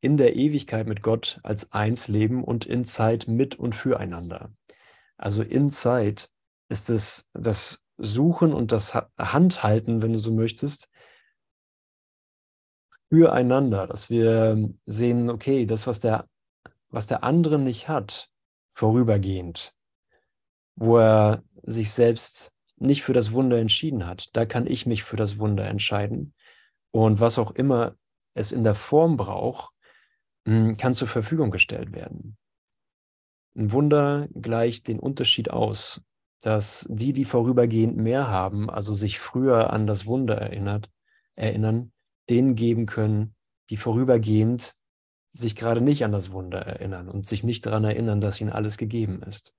in 0.01 0.17
der 0.17 0.35
Ewigkeit 0.35 0.87
mit 0.89 1.03
Gott 1.03 1.39
als 1.45 1.73
eins 1.73 2.09
leben 2.09 2.43
und 2.43 2.67
in 2.67 2.85
Zeit 2.85 3.29
mit 3.29 3.55
und 3.55 3.75
füreinander. 3.75 4.53
Also 5.17 5.43
in 5.43 5.71
Zeit 5.71 6.31
ist 6.69 6.91
es 6.91 7.29
das 7.33 7.85
Suchen 7.99 8.53
und 8.53 8.73
das 8.73 8.95
Handhalten, 9.17 10.03
wenn 10.03 10.13
du 10.13 10.19
so 10.19 10.33
möchtest, 10.33 10.91
füreinander, 13.09 13.87
dass 13.87 14.11
wir 14.11 14.71
sehen, 14.87 15.31
okay, 15.31 15.67
das, 15.67 15.87
was 15.87 16.01
der, 16.01 16.27
was 16.89 17.07
der 17.07 17.23
andere 17.23 17.59
nicht 17.59 17.87
hat, 17.87 18.31
vorübergehend, 18.73 19.73
wo 20.75 20.99
er 20.99 21.45
sich 21.63 21.93
selbst 21.93 22.53
nicht 22.83 23.03
für 23.03 23.13
das 23.13 23.33
Wunder 23.33 23.59
entschieden 23.59 24.07
hat, 24.07 24.35
da 24.37 24.45
kann 24.47 24.67
ich 24.67 24.87
mich 24.87 25.03
für 25.03 25.17
das 25.17 25.39
Wunder 25.39 25.67
entscheiden. 25.67 26.35
Und 26.91 27.21
was 27.21 27.39
auch 27.39 27.53
immer 27.53 27.97
es 28.35 28.53
in 28.53 28.65
der 28.65 28.75
Form 28.75 29.17
braucht, 29.17 29.73
hm, 30.47 30.77
kann 30.77 30.95
zur 30.95 31.09
Verfügung 31.09 31.51
gestellt 31.51 31.93
werden. 31.93 32.37
Ein 33.57 33.73
Wunder 33.73 34.29
gleicht 34.35 34.89
den 34.89 34.99
Unterschied 34.99 35.51
aus, 35.51 36.03
dass 36.41 36.87
die, 36.91 37.13
die 37.13 37.25
vorübergehend 37.25 37.97
mehr 37.97 38.29
haben, 38.29 38.69
also 38.69 38.95
sich 38.95 39.21
früher 39.21 39.73
an 39.73 39.87
das 39.87 40.07
Wunder 40.07 40.37
erinnert, 40.37 40.91
erinnern, 41.37 41.93
denen 42.29 42.55
geben 42.55 42.87
können, 42.87 43.35
die 43.71 43.77
vorübergehend 43.77 44.75
sich 45.33 45.57
gerade 45.57 45.81
nicht 45.81 46.05
an 46.05 46.13
das 46.13 46.33
Wunder 46.33 46.61
erinnern 46.61 47.09
und 47.09 47.27
sich 47.27 47.45
nicht 47.45 47.65
daran 47.65 47.85
erinnern, 47.85 48.21
dass 48.21 48.41
ihnen 48.41 48.51
alles 48.51 48.77
gegeben 48.77 49.23
ist. 49.23 49.55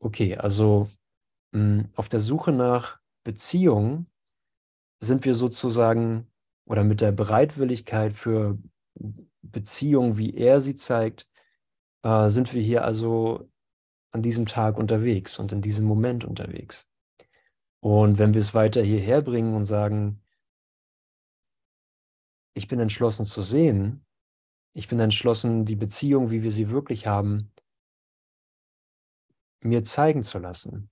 Okay, 0.00 0.36
also 0.36 0.88
auf 1.52 2.08
der 2.08 2.20
Suche 2.20 2.52
nach 2.52 3.00
Beziehung 3.24 4.06
sind 5.00 5.24
wir 5.24 5.34
sozusagen 5.34 6.30
oder 6.64 6.84
mit 6.84 7.00
der 7.00 7.10
Bereitwilligkeit 7.12 8.12
für 8.12 8.58
Beziehung, 9.42 10.16
wie 10.16 10.34
er 10.34 10.60
sie 10.60 10.76
zeigt, 10.76 11.28
äh, 12.02 12.28
sind 12.28 12.54
wir 12.54 12.62
hier 12.62 12.84
also 12.84 13.50
an 14.12 14.22
diesem 14.22 14.46
Tag 14.46 14.76
unterwegs 14.76 15.38
und 15.38 15.52
in 15.52 15.62
diesem 15.62 15.86
Moment 15.86 16.24
unterwegs. 16.24 16.88
Und 17.80 18.18
wenn 18.18 18.34
wir 18.34 18.40
es 18.40 18.54
weiter 18.54 18.82
hierher 18.82 19.22
bringen 19.22 19.54
und 19.54 19.64
sagen, 19.64 20.22
ich 22.54 22.68
bin 22.68 22.78
entschlossen 22.78 23.24
zu 23.24 23.42
sehen, 23.42 24.04
ich 24.74 24.88
bin 24.88 25.00
entschlossen, 25.00 25.64
die 25.64 25.76
Beziehung, 25.76 26.30
wie 26.30 26.42
wir 26.42 26.50
sie 26.50 26.70
wirklich 26.70 27.06
haben, 27.06 27.52
mir 29.62 29.82
zeigen 29.82 30.22
zu 30.22 30.38
lassen 30.38 30.90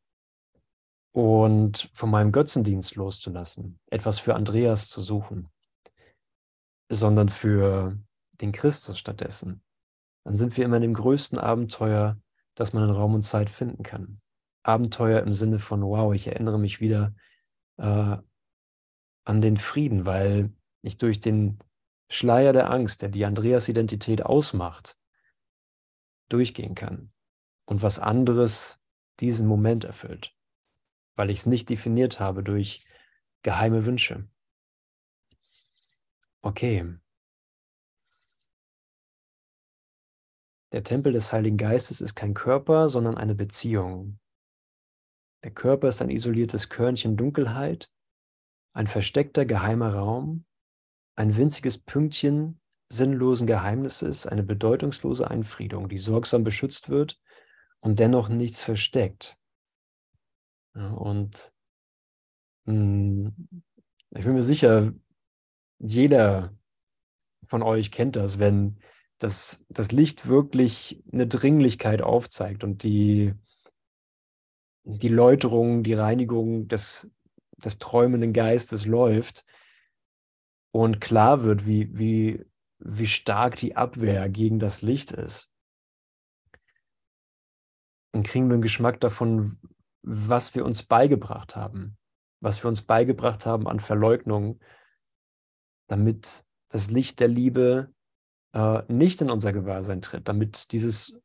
und 1.19 1.91
von 1.95 2.11
meinem 2.11 2.31
Götzendienst 2.31 2.95
loszulassen, 2.95 3.81
etwas 3.91 4.21
für 4.21 4.37
Andreas 4.37 4.89
zu 4.89 5.03
suchen, 5.03 5.49
sondern 6.89 7.29
für 7.29 7.99
den 8.41 8.53
Christus 8.53 9.01
stattdessen, 9.01 9.65
dann 10.23 10.37
sind 10.37 10.57
wir 10.57 10.65
immer 10.65 10.77
in 10.77 10.83
dem 10.83 10.95
größten 10.95 11.37
Abenteuer, 11.37 12.21
das 12.55 12.73
man 12.73 12.85
in 12.85 12.91
Raum 12.91 13.15
und 13.15 13.23
Zeit 13.23 13.51
finden 13.51 13.83
kann. 13.83 14.21
Abenteuer 14.63 15.23
im 15.23 15.35
Sinne 15.35 15.59
von, 15.59 15.83
wow, 15.83 16.15
ich 16.15 16.29
erinnere 16.29 16.61
mich 16.61 16.81
wieder 16.81 17.17
äh, 17.79 18.17
an 19.25 19.41
den 19.41 19.57
Frieden, 19.57 20.07
weil 20.07 20.53
ich 20.83 20.99
durch 20.99 21.19
den 21.19 21.59
Schleier 22.09 22.53
der 22.53 22.71
Angst, 22.71 23.03
der 23.03 23.09
die 23.09 23.25
Andreas-Identität 23.25 24.25
ausmacht, 24.25 24.97
durchgehen 26.29 26.77
kann 26.77 27.11
und 27.65 27.83
was 27.83 27.99
anderes 27.99 28.79
diesen 29.19 29.49
Moment 29.49 29.83
erfüllt, 29.83 30.38
weil 31.19 31.31
ich 31.31 31.41
es 31.41 31.47
nicht 31.47 31.69
definiert 31.69 32.21
habe 32.21 32.45
durch 32.45 32.87
geheime 33.43 33.85
Wünsche. 33.85 34.29
Okay. 36.43 36.97
Der 40.71 40.85
Tempel 40.85 41.13
des 41.13 41.33
Heiligen 41.33 41.57
Geistes 41.57 42.01
ist 42.01 42.15
kein 42.15 42.35
Körper, 42.35 42.89
sondern 42.89 43.19
eine 43.19 43.35
Beziehung. 43.35 44.21
Der 45.43 45.51
Körper 45.51 45.89
ist 45.89 46.01
ein 46.03 46.11
isoliertes 46.11 46.69
Körnchen 46.69 47.17
Dunkelheit, 47.17 47.91
ein 48.73 48.87
versteckter 48.87 49.45
geheimer 49.45 49.95
Raum, 49.95 50.45
ein 51.17 51.37
winziges 51.37 51.79
Pünktchen 51.79 52.61
sinnlosen 52.91 53.47
Geheimnisses, 53.47 54.27
eine 54.27 54.45
bedeutungslose 54.45 55.29
Einfriedung, 55.29 55.89
die 55.89 55.99
sorgsam 55.99 56.45
beschützt 56.45 56.89
wird 56.89 57.21
und 57.81 57.99
dennoch 57.99 58.29
nichts 58.29 58.63
versteckt. 58.63 59.37
Und 60.79 61.53
mh, 62.65 62.73
hm, 62.73 63.63
ich 64.11 64.25
bin 64.25 64.35
mir 64.35 64.43
sicher, 64.43 64.93
jeder 65.79 66.57
von 67.47 67.63
euch 67.63 67.93
kennt 67.93 68.17
das, 68.17 68.39
wenn 68.39 68.79
das, 69.19 69.65
das 69.69 69.93
Licht 69.93 70.29
wirklich 70.29 71.03
eine 71.13 71.27
Dringlichkeit 71.27 72.03
aufzeigt 72.03 72.65
und 72.65 72.83
die, 72.83 73.35
die 74.85 75.09
Läuterung, 75.09 75.83
die 75.83 75.95
Reinigung 75.95 76.69
des, 76.69 77.11
des 77.57 77.79
träumenden 77.79 78.33
Geistes 78.33 78.87
läuft 78.87 79.45
und 80.71 81.01
klar 81.01 81.43
wird, 81.43 81.67
wie, 81.67 81.97
wie, 81.97 82.45
wie 82.79 83.07
stark 83.07 83.57
die 83.57 83.77
Abwehr 83.77 84.29
gegen 84.29 84.59
das 84.59 84.83
Licht 84.83 85.13
ist. 85.13 85.53
Dann 88.13 88.23
kriegen 88.23 88.49
wir 88.49 88.55
einen 88.55 88.63
Geschmack 88.63 89.01
davon, 89.01 89.59
was 90.11 90.55
wir 90.55 90.65
uns 90.65 90.83
beigebracht 90.83 91.55
haben, 91.55 91.99
was 92.41 92.65
wir 92.65 92.69
uns 92.69 92.81
beigebracht 92.81 93.45
haben 93.45 93.69
an 93.69 93.79
Verleugnung, 93.79 94.59
damit 95.87 96.45
das 96.71 96.91
Licht 96.91 97.21
der 97.21 97.29
Liebe 97.29 97.93
äh, 98.55 98.83
nicht 98.89 99.21
in 99.21 99.31
unser 99.31 99.53
Gewahrsein 99.53 100.01
tritt, 100.01 100.27
damit 100.29 100.73
dieses 100.73 101.21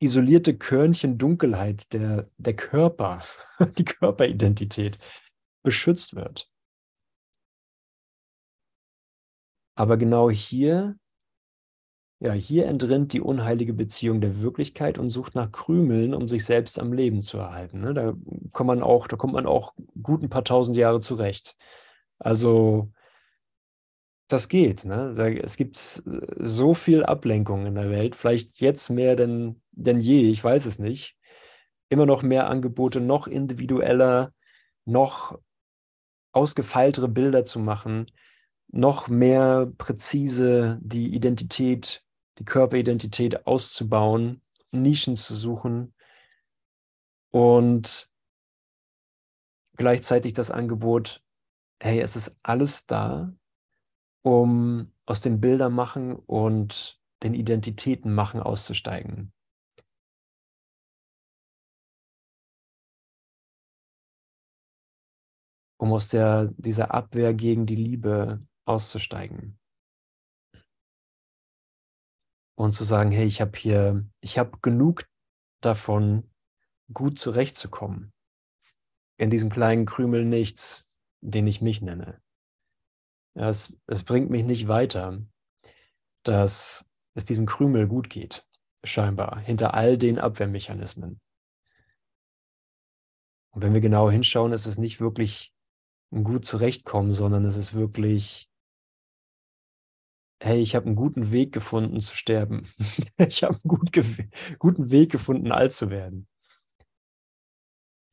isolierte 0.00 0.56
Körnchen 0.56 1.18
Dunkelheit, 1.18 1.92
der, 1.92 2.30
der 2.36 2.54
Körper, 2.54 3.24
die 3.76 3.84
Körperidentität 3.84 4.98
beschützt 5.64 6.14
wird. 6.14 6.48
Aber 9.76 9.96
genau 9.96 10.30
hier, 10.30 10.96
ja, 12.20 12.32
hier 12.32 12.66
entrinnt 12.66 13.12
die 13.12 13.20
unheilige 13.20 13.72
Beziehung 13.72 14.20
der 14.20 14.40
Wirklichkeit 14.40 14.98
und 14.98 15.08
sucht 15.08 15.36
nach 15.36 15.52
Krümeln, 15.52 16.14
um 16.14 16.26
sich 16.26 16.44
selbst 16.44 16.80
am 16.80 16.92
Leben 16.92 17.22
zu 17.22 17.38
erhalten. 17.38 17.80
Ne? 17.80 17.94
Da 17.94 18.14
kommt 18.52 18.66
man 18.66 18.82
auch, 18.82 19.06
da 19.06 19.16
kommt 19.16 19.34
man 19.34 19.46
auch 19.46 19.74
gut 20.02 20.22
ein 20.22 20.28
paar 20.30 20.44
tausend 20.44 20.76
Jahre 20.76 20.98
zurecht. 21.00 21.56
Also 22.18 22.92
das 24.26 24.48
geht. 24.48 24.84
Ne? 24.84 25.40
Es 25.42 25.56
gibt 25.56 25.76
so 25.76 26.74
viel 26.74 27.04
Ablenkung 27.04 27.66
in 27.66 27.76
der 27.76 27.90
Welt, 27.90 28.16
vielleicht 28.16 28.60
jetzt 28.60 28.90
mehr 28.90 29.14
denn, 29.14 29.62
denn 29.70 30.00
je, 30.00 30.28
ich 30.28 30.42
weiß 30.42 30.66
es 30.66 30.80
nicht. 30.80 31.16
Immer 31.88 32.04
noch 32.04 32.22
mehr 32.22 32.48
Angebote, 32.48 33.00
noch 33.00 33.28
individueller, 33.28 34.34
noch 34.84 35.38
ausgefeiltere 36.32 37.08
Bilder 37.08 37.44
zu 37.44 37.60
machen, 37.60 38.10
noch 38.66 39.08
mehr 39.08 39.72
präzise 39.78 40.78
die 40.82 41.14
Identität, 41.14 42.04
die 42.38 42.44
Körperidentität 42.44 43.46
auszubauen, 43.46 44.42
Nischen 44.70 45.16
zu 45.16 45.34
suchen 45.34 45.94
und 47.30 48.10
gleichzeitig 49.76 50.32
das 50.34 50.50
Angebot, 50.50 51.24
hey, 51.80 52.00
es 52.00 52.16
ist 52.16 52.38
alles 52.42 52.86
da, 52.86 53.32
um 54.22 54.92
aus 55.06 55.20
dem 55.20 55.40
Bildermachen 55.40 56.16
und 56.16 57.00
den 57.22 57.34
Identitätenmachen 57.34 58.40
auszusteigen. 58.40 59.32
Um 65.80 65.92
aus 65.92 66.08
der, 66.08 66.52
dieser 66.56 66.92
Abwehr 66.92 67.34
gegen 67.34 67.64
die 67.64 67.76
Liebe 67.76 68.44
auszusteigen. 68.64 69.57
Und 72.58 72.72
zu 72.72 72.82
sagen, 72.82 73.12
hey, 73.12 73.24
ich 73.24 73.40
habe 73.40 73.56
hier, 73.56 74.04
ich 74.20 74.36
habe 74.36 74.58
genug 74.62 75.04
davon, 75.60 76.28
gut 76.92 77.16
zurechtzukommen. 77.16 78.12
In 79.16 79.30
diesem 79.30 79.48
kleinen 79.48 79.86
Krümel 79.86 80.24
nichts, 80.24 80.88
den 81.20 81.46
ich 81.46 81.60
mich 81.60 81.82
nenne. 81.82 82.20
Ja, 83.36 83.48
es, 83.48 83.76
es 83.86 84.02
bringt 84.02 84.30
mich 84.30 84.42
nicht 84.42 84.66
weiter, 84.66 85.22
dass 86.24 86.84
es 87.14 87.24
diesem 87.24 87.46
Krümel 87.46 87.86
gut 87.86 88.10
geht, 88.10 88.44
scheinbar, 88.82 89.38
hinter 89.38 89.74
all 89.74 89.96
den 89.96 90.18
Abwehrmechanismen. 90.18 91.20
Und 93.50 93.62
wenn 93.62 93.72
wir 93.72 93.80
genau 93.80 94.10
hinschauen, 94.10 94.50
ist 94.50 94.66
es 94.66 94.78
nicht 94.78 94.98
wirklich 94.98 95.54
ein 96.10 96.24
gut 96.24 96.44
zurechtkommen, 96.44 97.12
sondern 97.12 97.44
es 97.44 97.56
ist 97.56 97.72
wirklich, 97.74 98.50
hey, 100.40 100.60
ich 100.60 100.74
habe 100.74 100.86
einen 100.86 100.96
guten 100.96 101.32
Weg 101.32 101.52
gefunden 101.52 102.00
zu 102.00 102.16
sterben. 102.16 102.62
ich 103.18 103.42
habe 103.42 103.54
einen 103.54 103.68
gut 103.68 103.90
guten 104.58 104.90
Weg 104.90 105.10
gefunden, 105.10 105.52
alt 105.52 105.72
zu 105.72 105.90
werden. 105.90 106.28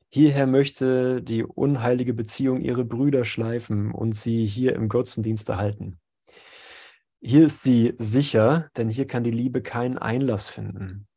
Hierher 0.08 0.46
möchte 0.46 1.22
die 1.22 1.44
unheilige 1.44 2.14
Beziehung 2.14 2.60
ihre 2.60 2.84
Brüder 2.84 3.24
schleifen 3.24 3.92
und 3.92 4.14
sie 4.14 4.46
hier 4.46 4.74
im 4.74 4.88
Götzendienst 4.88 5.48
erhalten. 5.48 5.98
Hier 7.20 7.46
ist 7.46 7.62
sie 7.62 7.94
sicher, 7.98 8.70
denn 8.76 8.88
hier 8.88 9.06
kann 9.06 9.24
die 9.24 9.30
Liebe 9.30 9.62
keinen 9.62 9.98
Einlass 9.98 10.48
finden. 10.48 11.08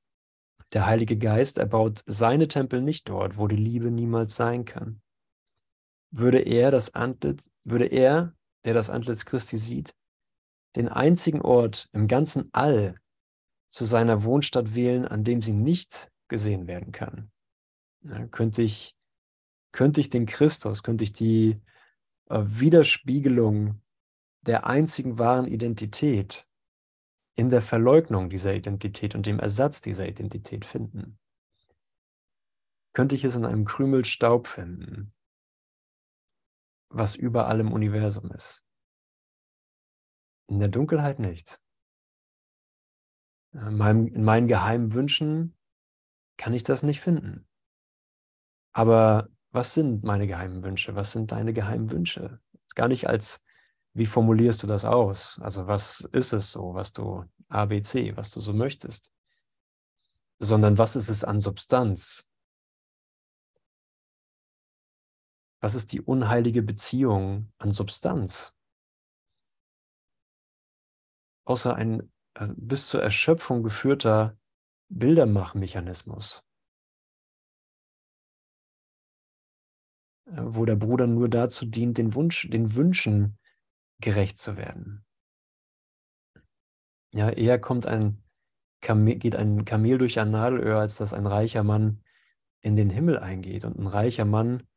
Der 0.73 0.85
Heilige 0.85 1.17
Geist 1.17 1.57
erbaut 1.57 2.03
seine 2.05 2.47
Tempel 2.47 2.81
nicht 2.81 3.09
dort, 3.09 3.37
wo 3.37 3.47
die 3.47 3.55
Liebe 3.55 3.91
niemals 3.91 4.35
sein 4.35 4.65
kann. 4.65 5.01
Würde 6.11 6.39
er 6.39 6.71
das 6.71 6.93
Antlitz, 6.93 7.51
würde 7.63 7.85
er, 7.85 8.33
der 8.65 8.73
das 8.73 8.89
Antlitz 8.89 9.25
Christi 9.25 9.57
sieht, 9.57 9.93
den 10.75 10.87
einzigen 10.87 11.41
Ort 11.41 11.89
im 11.93 12.07
ganzen 12.07 12.49
All 12.53 12.95
zu 13.69 13.85
seiner 13.85 14.23
Wohnstadt 14.23 14.75
wählen, 14.75 15.07
an 15.07 15.23
dem 15.23 15.41
sie 15.41 15.53
nicht 15.53 16.11
gesehen 16.27 16.67
werden 16.67 16.91
kann, 16.91 17.31
ja, 18.01 18.27
könnte, 18.27 18.61
ich, 18.61 18.95
könnte 19.71 20.01
ich 20.01 20.09
den 20.09 20.25
Christus, 20.25 20.83
könnte 20.83 21.03
ich 21.03 21.13
die 21.13 21.59
äh, 22.29 22.41
Widerspiegelung 22.45 23.81
der 24.41 24.67
einzigen 24.67 25.19
wahren 25.19 25.47
Identität 25.47 26.47
in 27.35 27.49
der 27.49 27.61
Verleugnung 27.61 28.29
dieser 28.29 28.53
Identität 28.53 29.15
und 29.15 29.25
dem 29.25 29.39
Ersatz 29.39 29.81
dieser 29.81 30.07
Identität 30.07 30.65
finden? 30.65 31.19
Könnte 32.93 33.15
ich 33.15 33.23
es 33.23 33.35
in 33.35 33.45
einem 33.45 33.65
Krümel 33.65 34.05
Staub 34.05 34.47
finden, 34.47 35.13
was 36.89 37.15
überall 37.15 37.59
im 37.59 37.71
Universum 37.71 38.31
ist? 38.31 38.63
In 40.49 40.59
der 40.59 40.69
Dunkelheit 40.69 41.19
nicht. 41.19 41.61
In, 43.53 43.77
meinem, 43.77 44.07
in 44.07 44.23
meinen 44.23 44.47
geheimen 44.47 44.93
Wünschen 44.93 45.55
kann 46.37 46.53
ich 46.53 46.63
das 46.63 46.81
nicht 46.81 47.01
finden. 47.01 47.47
Aber 48.71 49.29
was 49.51 49.75
sind 49.75 50.03
meine 50.03 50.25
geheimen 50.25 50.63
Wünsche? 50.63 50.95
Was 50.95 51.11
sind 51.11 51.31
deine 51.31 51.53
geheimen 51.53 51.91
Wünsche? 51.91 52.39
Jetzt 52.53 52.75
gar 52.75 52.87
nicht 52.87 53.07
als, 53.07 53.43
wie 53.93 54.07
formulierst 54.07 54.63
du 54.63 54.67
das 54.67 54.85
aus? 54.85 55.39
Also 55.39 55.67
was 55.67 56.01
ist 56.01 56.33
es 56.33 56.51
so, 56.51 56.73
was 56.73 56.93
du 56.93 57.25
ABC, 57.49 58.17
was 58.17 58.31
du 58.31 58.39
so 58.39 58.53
möchtest? 58.53 59.11
Sondern 60.39 60.79
was 60.79 60.95
ist 60.95 61.09
es 61.09 61.23
an 61.23 61.41
Substanz? 61.41 62.27
Was 65.61 65.75
ist 65.75 65.93
die 65.93 66.01
unheilige 66.01 66.63
Beziehung 66.63 67.51
an 67.59 67.69
Substanz? 67.69 68.55
Außer 71.49 71.75
ein 71.75 72.11
äh, 72.35 72.47
bis 72.55 72.89
zur 72.89 73.01
Erschöpfung 73.01 73.63
geführter 73.63 74.37
Bildermachmechanismus. 74.89 76.45
Äh, 80.27 80.41
wo 80.41 80.65
der 80.65 80.75
Bruder 80.75 81.07
nur 81.07 81.27
dazu 81.27 81.65
dient, 81.65 81.97
den, 81.97 82.13
Wunsch, 82.13 82.47
den 82.51 82.75
Wünschen 82.75 83.39
gerecht 83.99 84.37
zu 84.37 84.57
werden. 84.57 85.03
Ja, 87.15 87.31
eher 87.31 87.59
kommt 87.59 87.87
ein 87.87 88.21
Kamel, 88.81 89.15
geht 89.15 89.35
ein 89.35 89.65
Kamel 89.65 89.97
durch 89.97 90.19
ein 90.19 90.29
Nadelöhr, 90.29 90.79
als 90.79 90.97
dass 90.97 91.13
ein 91.13 91.25
reicher 91.25 91.63
Mann 91.63 92.03
in 92.61 92.75
den 92.75 92.91
Himmel 92.91 93.17
eingeht. 93.17 93.65
Und 93.65 93.79
ein 93.79 93.87
reicher 93.87 94.25
Mann 94.25 94.67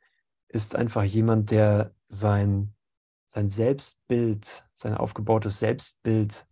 ist 0.49 0.75
einfach 0.75 1.03
jemand, 1.03 1.51
der 1.51 1.95
sein, 2.09 2.75
sein 3.27 3.51
Selbstbild, 3.51 4.67
sein 4.73 4.95
aufgebautes 4.95 5.59
Selbstbild 5.59 6.47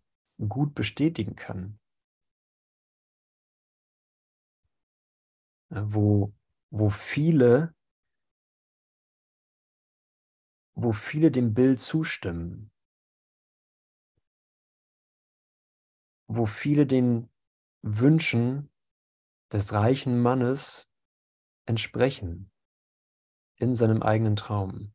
gut 0.48 0.74
bestätigen 0.74 1.36
kann. 1.36 1.78
Wo, 5.68 6.32
wo 6.70 6.90
viele 6.90 7.74
wo 10.82 10.92
viele 10.92 11.30
dem 11.30 11.52
Bild 11.52 11.80
zustimmen, 11.80 12.70
wo 16.26 16.46
viele 16.46 16.86
den 16.86 17.28
Wünschen 17.82 18.70
des 19.52 19.72
reichen 19.72 20.20
Mannes 20.20 20.90
entsprechen 21.66 22.50
in 23.56 23.74
seinem 23.74 24.02
eigenen 24.02 24.36
Traum. 24.36 24.94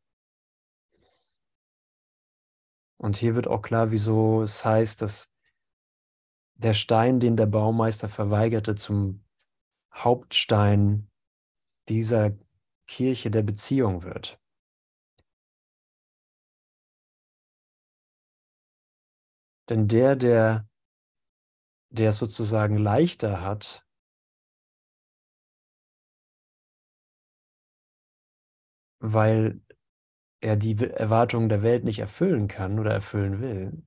Und 2.98 3.16
hier 3.16 3.34
wird 3.34 3.46
auch 3.46 3.62
klar, 3.62 3.90
wieso 3.90 4.42
es 4.42 4.64
heißt, 4.64 5.02
dass 5.02 5.35
der 6.56 6.74
Stein, 6.74 7.20
den 7.20 7.36
der 7.36 7.46
Baumeister 7.46 8.08
verweigerte, 8.08 8.74
zum 8.74 9.24
Hauptstein 9.92 11.10
dieser 11.88 12.32
Kirche 12.86 13.30
der 13.30 13.42
Beziehung 13.42 14.02
wird. 14.02 14.40
Denn 19.68 19.88
der, 19.88 20.14
der, 20.16 20.68
der 21.90 22.10
es 22.10 22.18
sozusagen 22.18 22.76
leichter 22.76 23.40
hat, 23.40 23.84
weil 29.00 29.60
er 30.40 30.56
die 30.56 30.76
Erwartungen 30.76 31.48
der 31.48 31.62
Welt 31.62 31.84
nicht 31.84 31.98
erfüllen 31.98 32.48
kann 32.48 32.78
oder 32.78 32.92
erfüllen 32.92 33.40
will, 33.40 33.86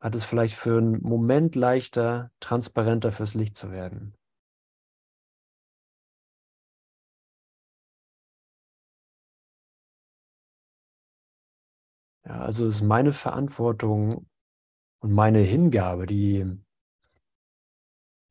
hat 0.00 0.14
es 0.14 0.24
vielleicht 0.24 0.54
für 0.54 0.78
einen 0.78 1.02
Moment 1.02 1.56
leichter, 1.56 2.30
transparenter 2.40 3.12
fürs 3.12 3.34
Licht 3.34 3.56
zu 3.56 3.72
werden. 3.72 4.14
Ja, 12.24 12.40
also 12.40 12.66
ist 12.66 12.82
meine 12.82 13.12
Verantwortung 13.12 14.26
und 15.00 15.12
meine 15.12 15.38
Hingabe, 15.40 16.06
die, 16.06 16.44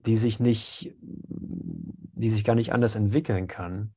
die 0.05 0.15
sich 0.15 0.39
nicht, 0.39 0.95
die 1.01 2.29
sich 2.29 2.43
gar 2.43 2.55
nicht 2.55 2.73
anders 2.73 2.95
entwickeln 2.95 3.47
kann. 3.47 3.93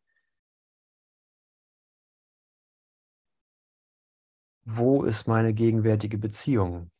Wo 4.64 5.04
ist 5.04 5.26
meine 5.26 5.52
gegenwärtige 5.52 6.16
Beziehung 6.16 6.90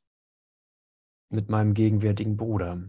mit 1.31 1.49
meinem 1.49 1.75
gegenwärtigen 1.75 2.37
Bruder? 2.37 2.83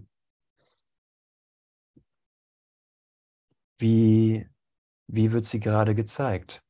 Wie, 3.77 4.47
wie 5.07 5.31
wird 5.31 5.45
sie 5.45 5.59
gerade 5.59 5.95
gezeigt? 5.95 6.63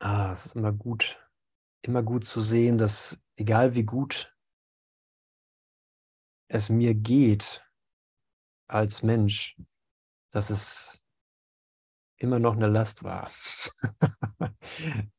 Ah, 0.00 0.30
es 0.32 0.46
ist 0.46 0.56
immer 0.56 0.72
gut, 0.72 1.18
immer 1.82 2.02
gut 2.02 2.24
zu 2.24 2.40
sehen, 2.40 2.78
dass 2.78 3.20
egal 3.36 3.74
wie 3.74 3.84
gut 3.84 4.34
es 6.48 6.68
mir 6.68 6.94
geht 6.94 7.62
als 8.68 9.02
Mensch, 9.02 9.56
dass 10.30 10.50
es 10.50 11.02
immer 12.18 12.38
noch 12.38 12.56
eine 12.56 12.66
Last 12.66 13.04
war. 13.04 13.30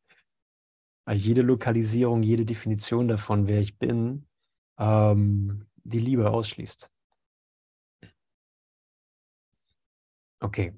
jede 1.14 1.42
Lokalisierung, 1.42 2.24
jede 2.24 2.46
Definition 2.46 3.08
davon, 3.08 3.48
wer 3.48 3.60
ich 3.60 3.78
bin, 3.78 4.28
ähm, 4.78 5.68
die 5.84 6.00
Liebe 6.00 6.30
ausschließt. 6.30 6.92
Okay. 10.42 10.74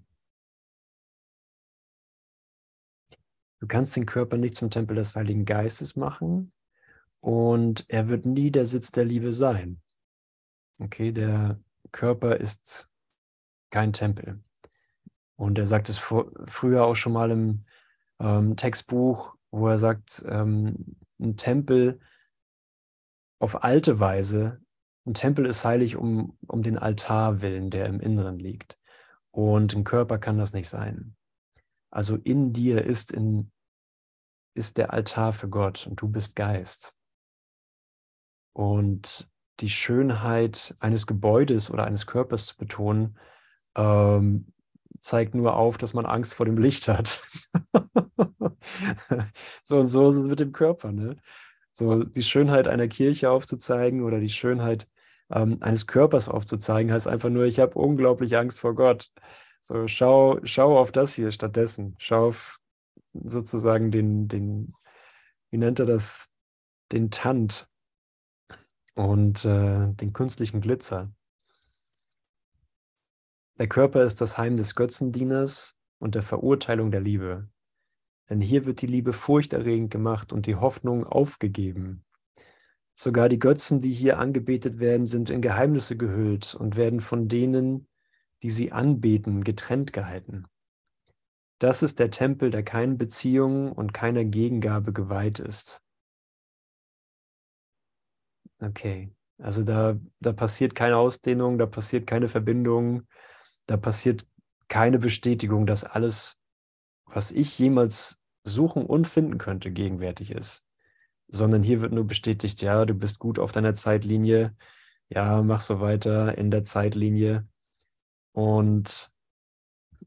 Du 3.59 3.67
kannst 3.67 3.95
den 3.95 4.07
Körper 4.07 4.37
nicht 4.37 4.55
zum 4.55 4.71
Tempel 4.71 4.95
des 4.95 5.15
Heiligen 5.15 5.45
Geistes 5.45 5.95
machen 5.95 6.51
und 7.19 7.85
er 7.89 8.07
wird 8.09 8.25
nie 8.25 8.51
der 8.51 8.65
Sitz 8.65 8.91
der 8.91 9.05
Liebe 9.05 9.31
sein. 9.33 9.81
Okay, 10.79 11.11
der 11.11 11.59
Körper 11.91 12.37
ist 12.37 12.89
kein 13.69 13.93
Tempel. 13.93 14.43
Und 15.35 15.59
er 15.59 15.67
sagt 15.67 15.89
es 15.89 15.99
vor, 15.99 16.31
früher 16.45 16.85
auch 16.85 16.95
schon 16.95 17.13
mal 17.13 17.29
im 17.29 17.65
ähm, 18.19 18.55
Textbuch, 18.55 19.35
wo 19.51 19.67
er 19.67 19.77
sagt, 19.77 20.23
ähm, 20.27 20.97
ein 21.19 21.37
Tempel 21.37 21.99
auf 23.39 23.63
alte 23.63 23.99
Weise, 23.99 24.61
ein 25.05 25.13
Tempel 25.13 25.45
ist 25.45 25.65
heilig 25.65 25.95
um, 25.95 26.37
um 26.47 26.63
den 26.63 26.77
Altar 26.77 27.41
willen, 27.41 27.69
der 27.69 27.87
im 27.87 27.99
Inneren 27.99 28.39
liegt. 28.39 28.77
Und 29.31 29.73
ein 29.75 29.83
Körper 29.83 30.19
kann 30.19 30.37
das 30.37 30.53
nicht 30.53 30.69
sein. 30.69 31.15
Also 31.89 32.15
in 32.15 32.53
dir 32.53 32.83
ist, 32.83 33.11
in, 33.11 33.51
ist 34.53 34.77
der 34.77 34.93
Altar 34.93 35.33
für 35.33 35.49
Gott 35.49 35.87
und 35.87 36.01
du 36.01 36.07
bist 36.07 36.35
Geist. 36.35 36.97
Und 38.53 39.29
die 39.59 39.69
Schönheit 39.69 40.75
eines 40.79 41.07
Gebäudes 41.07 41.71
oder 41.71 41.85
eines 41.85 42.05
Körpers 42.05 42.47
zu 42.47 42.57
betonen, 42.57 43.17
ähm, 43.75 44.53
zeigt 44.99 45.33
nur 45.35 45.55
auf, 45.55 45.77
dass 45.77 45.93
man 45.93 46.05
Angst 46.05 46.33
vor 46.33 46.45
dem 46.45 46.57
Licht 46.57 46.87
hat. 46.87 47.27
so 49.63 49.77
und 49.77 49.87
so 49.87 50.09
ist 50.09 50.15
es 50.15 50.27
mit 50.27 50.39
dem 50.39 50.51
Körper. 50.51 50.91
Ne? 50.91 51.17
So 51.73 52.03
die 52.03 52.23
Schönheit 52.23 52.67
einer 52.67 52.87
Kirche 52.87 53.31
aufzuzeigen 53.31 54.03
oder 54.03 54.19
die 54.19 54.29
Schönheit 54.29 54.87
ähm, 55.31 55.57
eines 55.61 55.87
Körpers 55.87 56.27
aufzuzeigen, 56.29 56.91
heißt 56.91 57.07
einfach 57.07 57.29
nur, 57.29 57.45
ich 57.45 57.59
habe 57.59 57.79
unglaublich 57.79 58.37
Angst 58.37 58.59
vor 58.59 58.75
Gott. 58.75 59.11
So, 59.61 59.87
schau, 59.87 60.39
schau 60.43 60.77
auf 60.77 60.91
das 60.91 61.13
hier 61.13 61.31
stattdessen. 61.31 61.95
Schau 61.99 62.27
auf 62.27 62.59
sozusagen 63.13 63.91
den, 63.91 64.27
den, 64.27 64.73
wie 65.49 65.57
nennt 65.57 65.79
er 65.79 65.85
das, 65.85 66.29
den 66.91 67.11
Tand 67.11 67.69
und 68.95 69.45
äh, 69.45 69.87
den 69.93 70.13
künstlichen 70.13 70.61
Glitzer. 70.61 71.11
Der 73.57 73.67
Körper 73.67 74.03
ist 74.03 74.21
das 74.21 74.37
Heim 74.37 74.55
des 74.55 74.75
Götzendieners 74.75 75.77
und 75.99 76.15
der 76.15 76.23
Verurteilung 76.23 76.91
der 76.91 77.01
Liebe. 77.01 77.47
Denn 78.31 78.39
hier 78.39 78.63
wird 78.63 78.81
die 78.81 78.87
Liebe 78.87 79.11
furchterregend 79.11 79.91
gemacht 79.91 80.31
und 80.31 80.45
die 80.45 80.55
Hoffnung 80.55 81.03
aufgegeben. 81.05 82.05
Sogar 82.93 83.27
die 83.27 83.39
Götzen, 83.39 83.81
die 83.81 83.91
hier 83.91 84.19
angebetet 84.19 84.79
werden, 84.79 85.05
sind 85.05 85.29
in 85.29 85.41
Geheimnisse 85.41 85.97
gehüllt 85.97 86.55
und 86.55 86.77
werden 86.77 87.01
von 87.01 87.27
denen, 87.27 87.89
die 88.41 88.49
sie 88.49 88.71
anbeten, 88.71 89.43
getrennt 89.43 89.91
gehalten. 89.91 90.45
Das 91.59 91.83
ist 91.83 91.99
der 91.99 92.09
Tempel, 92.09 92.51
der 92.51 92.63
keinen 92.63 92.97
Beziehungen 92.97 93.73
und 93.73 93.93
keiner 93.93 94.23
Gegengabe 94.23 94.93
geweiht 94.93 95.39
ist. 95.39 95.81
Okay, 98.61 99.13
also 99.39 99.61
da, 99.63 99.99
da 100.21 100.31
passiert 100.31 100.73
keine 100.73 100.95
Ausdehnung, 100.95 101.57
da 101.57 101.65
passiert 101.65 102.07
keine 102.07 102.29
Verbindung, 102.29 103.05
da 103.65 103.75
passiert 103.75 104.25
keine 104.69 104.99
Bestätigung, 104.99 105.65
dass 105.65 105.83
alles, 105.83 106.41
was 107.03 107.33
ich 107.33 107.59
jemals 107.59 108.20
suchen 108.43 108.85
und 108.85 109.07
finden 109.07 109.37
könnte, 109.37 109.71
gegenwärtig 109.71 110.31
ist. 110.31 110.65
Sondern 111.27 111.63
hier 111.63 111.81
wird 111.81 111.93
nur 111.93 112.05
bestätigt, 112.05 112.61
ja, 112.61 112.85
du 112.85 112.93
bist 112.93 113.19
gut 113.19 113.39
auf 113.39 113.51
deiner 113.51 113.75
Zeitlinie, 113.75 114.55
ja, 115.09 115.41
mach 115.43 115.61
so 115.61 115.79
weiter 115.81 116.37
in 116.37 116.51
der 116.51 116.63
Zeitlinie 116.63 117.47
und 118.33 119.11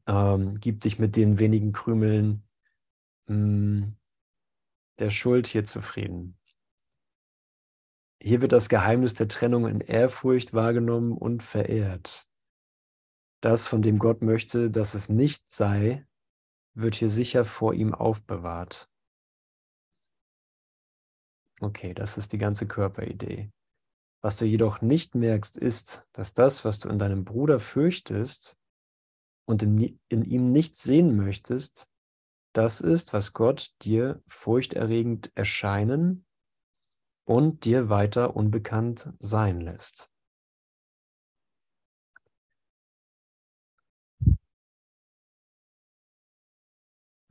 ähm, 0.07 0.59
gib 0.59 0.81
dich 0.81 0.99
mit 0.99 1.15
den 1.15 1.39
wenigen 1.39 1.71
Krümeln 1.71 2.43
mh, 3.27 3.35
hm, 3.35 3.95
der 4.99 5.09
Schuld 5.09 5.47
hier 5.47 5.63
zufrieden. 5.63 6.37
Hier 8.21 8.41
wird 8.41 8.53
das 8.53 8.69
Geheimnis 8.69 9.13
der 9.13 9.27
Trennung 9.27 9.67
in 9.67 9.81
Ehrfurcht 9.81 10.53
wahrgenommen 10.53 11.11
und 11.17 11.43
verehrt. 11.43 12.27
Das, 13.41 13.67
von 13.67 13.81
dem 13.81 13.99
Gott 13.99 14.21
möchte, 14.21 14.71
dass 14.71 14.95
es 14.95 15.09
nicht 15.09 15.51
sei, 15.51 16.07
wird 16.75 16.95
hier 16.95 17.09
sicher 17.09 17.45
vor 17.45 17.73
ihm 17.73 17.93
aufbewahrt. 17.93 18.89
Okay, 21.61 21.93
das 21.93 22.17
ist 22.17 22.33
die 22.33 22.37
ganze 22.37 22.67
Körperidee. 22.67 23.49
Was 24.21 24.37
du 24.37 24.45
jedoch 24.45 24.81
nicht 24.81 25.15
merkst, 25.15 25.57
ist, 25.57 26.07
dass 26.11 26.33
das, 26.33 26.65
was 26.65 26.79
du 26.79 26.89
in 26.89 26.99
deinem 26.99 27.23
Bruder 27.23 27.59
fürchtest 27.59 28.57
und 29.45 29.63
in, 29.63 29.99
in 30.09 30.23
ihm 30.23 30.51
nicht 30.51 30.75
sehen 30.77 31.15
möchtest, 31.15 31.87
das 32.53 32.81
ist, 32.81 33.13
was 33.13 33.33
Gott 33.33 33.73
dir 33.81 34.21
furchterregend 34.27 35.31
erscheinen 35.35 36.25
und 37.25 37.65
dir 37.65 37.89
weiter 37.89 38.35
unbekannt 38.35 39.13
sein 39.19 39.61
lässt. 39.61 40.14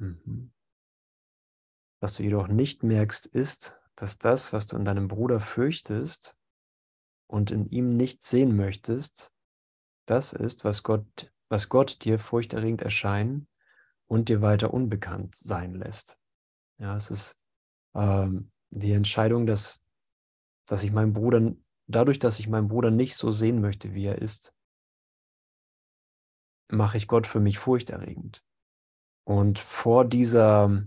Mhm. 0.04 0.52
Was 2.00 2.14
du 2.14 2.22
jedoch 2.22 2.48
nicht 2.48 2.82
merkst, 2.82 3.26
ist, 3.26 3.80
dass 3.96 4.18
das, 4.18 4.52
was 4.52 4.66
du 4.66 4.76
in 4.76 4.84
deinem 4.84 5.08
Bruder 5.08 5.40
fürchtest 5.40 6.36
und 7.26 7.50
in 7.50 7.66
ihm 7.70 7.96
nicht 7.96 8.22
sehen 8.22 8.56
möchtest, 8.56 9.32
das 10.06 10.32
ist, 10.32 10.64
was 10.64 10.82
Gott, 10.82 11.32
was 11.48 11.68
Gott 11.68 12.04
dir 12.04 12.18
furchterregend 12.18 12.82
erscheinen 12.82 13.48
und 14.06 14.28
dir 14.28 14.42
weiter 14.42 14.74
unbekannt 14.74 15.34
sein 15.34 15.74
lässt. 15.74 16.18
Ja, 16.78 16.96
es 16.96 17.10
ist 17.10 17.38
ähm, 17.94 18.50
die 18.70 18.92
Entscheidung, 18.92 19.46
dass 19.46 19.84
dass 20.66 20.82
ich 20.82 20.92
meinen 20.92 21.12
Bruder, 21.12 21.54
dadurch, 21.86 22.18
dass 22.18 22.38
ich 22.38 22.48
meinen 22.48 22.68
Bruder 22.68 22.90
nicht 22.90 23.16
so 23.16 23.30
sehen 23.30 23.60
möchte, 23.60 23.94
wie 23.94 24.06
er 24.06 24.20
ist, 24.20 24.54
mache 26.68 26.96
ich 26.96 27.06
Gott 27.06 27.26
für 27.26 27.40
mich 27.40 27.58
furchterregend. 27.58 28.42
Und 29.24 29.58
vor 29.58 30.04
dieser, 30.04 30.84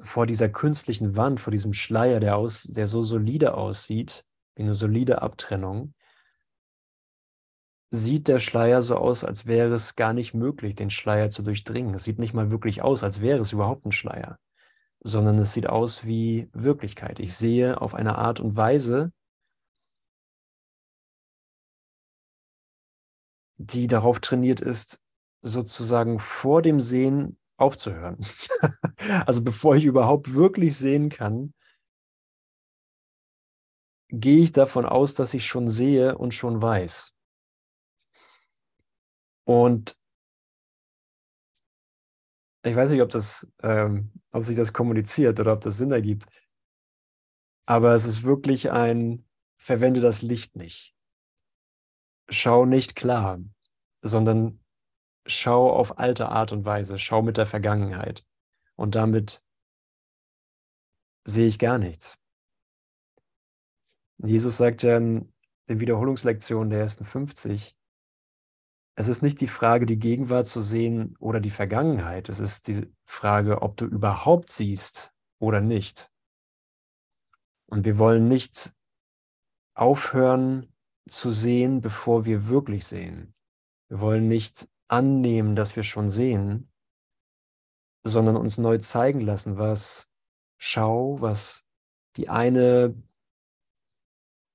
vor 0.00 0.26
dieser 0.26 0.48
künstlichen 0.48 1.16
Wand, 1.16 1.40
vor 1.40 1.50
diesem 1.50 1.72
Schleier, 1.72 2.20
der, 2.20 2.36
aus, 2.36 2.64
der 2.64 2.86
so 2.86 3.02
solide 3.02 3.54
aussieht, 3.54 4.24
wie 4.56 4.62
eine 4.62 4.74
solide 4.74 5.22
Abtrennung, 5.22 5.94
sieht 7.90 8.26
der 8.26 8.40
Schleier 8.40 8.82
so 8.82 8.96
aus, 8.96 9.22
als 9.22 9.46
wäre 9.46 9.74
es 9.74 9.94
gar 9.94 10.12
nicht 10.12 10.34
möglich, 10.34 10.74
den 10.74 10.90
Schleier 10.90 11.30
zu 11.30 11.42
durchdringen. 11.42 11.94
Es 11.94 12.02
sieht 12.02 12.18
nicht 12.18 12.34
mal 12.34 12.50
wirklich 12.50 12.82
aus, 12.82 13.04
als 13.04 13.20
wäre 13.20 13.40
es 13.40 13.52
überhaupt 13.52 13.86
ein 13.86 13.92
Schleier 13.92 14.38
sondern 15.04 15.38
es 15.38 15.52
sieht 15.52 15.68
aus 15.68 16.06
wie 16.06 16.48
Wirklichkeit. 16.52 17.20
Ich 17.20 17.36
sehe 17.36 17.80
auf 17.80 17.94
eine 17.94 18.16
Art 18.16 18.40
und 18.40 18.56
Weise, 18.56 19.12
die 23.58 23.86
darauf 23.86 24.18
trainiert 24.20 24.60
ist, 24.60 25.03
sozusagen 25.44 26.18
vor 26.18 26.62
dem 26.62 26.80
Sehen 26.80 27.38
aufzuhören. 27.56 28.18
also 29.26 29.44
bevor 29.44 29.76
ich 29.76 29.84
überhaupt 29.84 30.34
wirklich 30.34 30.76
sehen 30.76 31.10
kann, 31.10 31.54
gehe 34.08 34.42
ich 34.44 34.52
davon 34.52 34.86
aus, 34.86 35.14
dass 35.14 35.34
ich 35.34 35.46
schon 35.46 35.68
sehe 35.68 36.16
und 36.16 36.32
schon 36.32 36.62
weiß. 36.62 37.14
Und 39.46 39.96
ich 42.64 42.74
weiß 42.74 42.90
nicht, 42.90 43.02
ob 43.02 43.10
das, 43.10 43.46
ähm, 43.62 44.12
ob 44.32 44.42
sich 44.42 44.56
das 44.56 44.72
kommuniziert 44.72 45.38
oder 45.38 45.52
ob 45.52 45.60
das 45.60 45.76
Sinn 45.76 45.90
ergibt. 45.90 46.24
Aber 47.66 47.94
es 47.94 48.06
ist 48.06 48.22
wirklich 48.22 48.70
ein, 48.70 49.26
verwende 49.58 50.00
das 50.00 50.22
Licht 50.22 50.56
nicht. 50.56 50.94
Schau 52.30 52.64
nicht 52.64 52.96
klar, 52.96 53.38
sondern 54.00 54.63
schau 55.26 55.70
auf 55.70 55.98
alte 55.98 56.28
Art 56.28 56.52
und 56.52 56.64
Weise, 56.64 56.98
schau 56.98 57.22
mit 57.22 57.36
der 57.36 57.46
Vergangenheit. 57.46 58.26
Und 58.76 58.94
damit 58.94 59.44
sehe 61.24 61.46
ich 61.46 61.58
gar 61.58 61.78
nichts. 61.78 62.18
Jesus 64.18 64.56
sagt 64.56 64.82
ja 64.82 64.96
in 64.96 65.32
den 65.68 65.80
Wiederholungslektionen 65.80 66.70
der 66.70 66.80
ersten 66.80 67.04
50, 67.04 67.76
es 68.96 69.08
ist 69.08 69.22
nicht 69.22 69.40
die 69.40 69.48
Frage, 69.48 69.86
die 69.86 69.98
Gegenwart 69.98 70.46
zu 70.46 70.60
sehen 70.60 71.16
oder 71.18 71.40
die 71.40 71.50
Vergangenheit. 71.50 72.28
Es 72.28 72.38
ist 72.38 72.68
die 72.68 72.92
Frage, 73.04 73.62
ob 73.62 73.76
du 73.76 73.86
überhaupt 73.86 74.50
siehst 74.50 75.12
oder 75.40 75.60
nicht. 75.60 76.10
Und 77.66 77.84
wir 77.84 77.98
wollen 77.98 78.28
nicht 78.28 78.72
aufhören 79.74 80.72
zu 81.08 81.32
sehen, 81.32 81.80
bevor 81.80 82.24
wir 82.24 82.46
wirklich 82.46 82.86
sehen. 82.86 83.34
Wir 83.88 83.98
wollen 83.98 84.28
nicht 84.28 84.68
annehmen, 84.88 85.56
dass 85.56 85.76
wir 85.76 85.82
schon 85.82 86.08
sehen, 86.08 86.70
sondern 88.04 88.36
uns 88.36 88.58
neu 88.58 88.78
zeigen 88.78 89.20
lassen, 89.20 89.58
was 89.58 90.10
Schau, 90.56 91.20
was 91.20 91.66
die 92.16 92.28
eine 92.28 92.94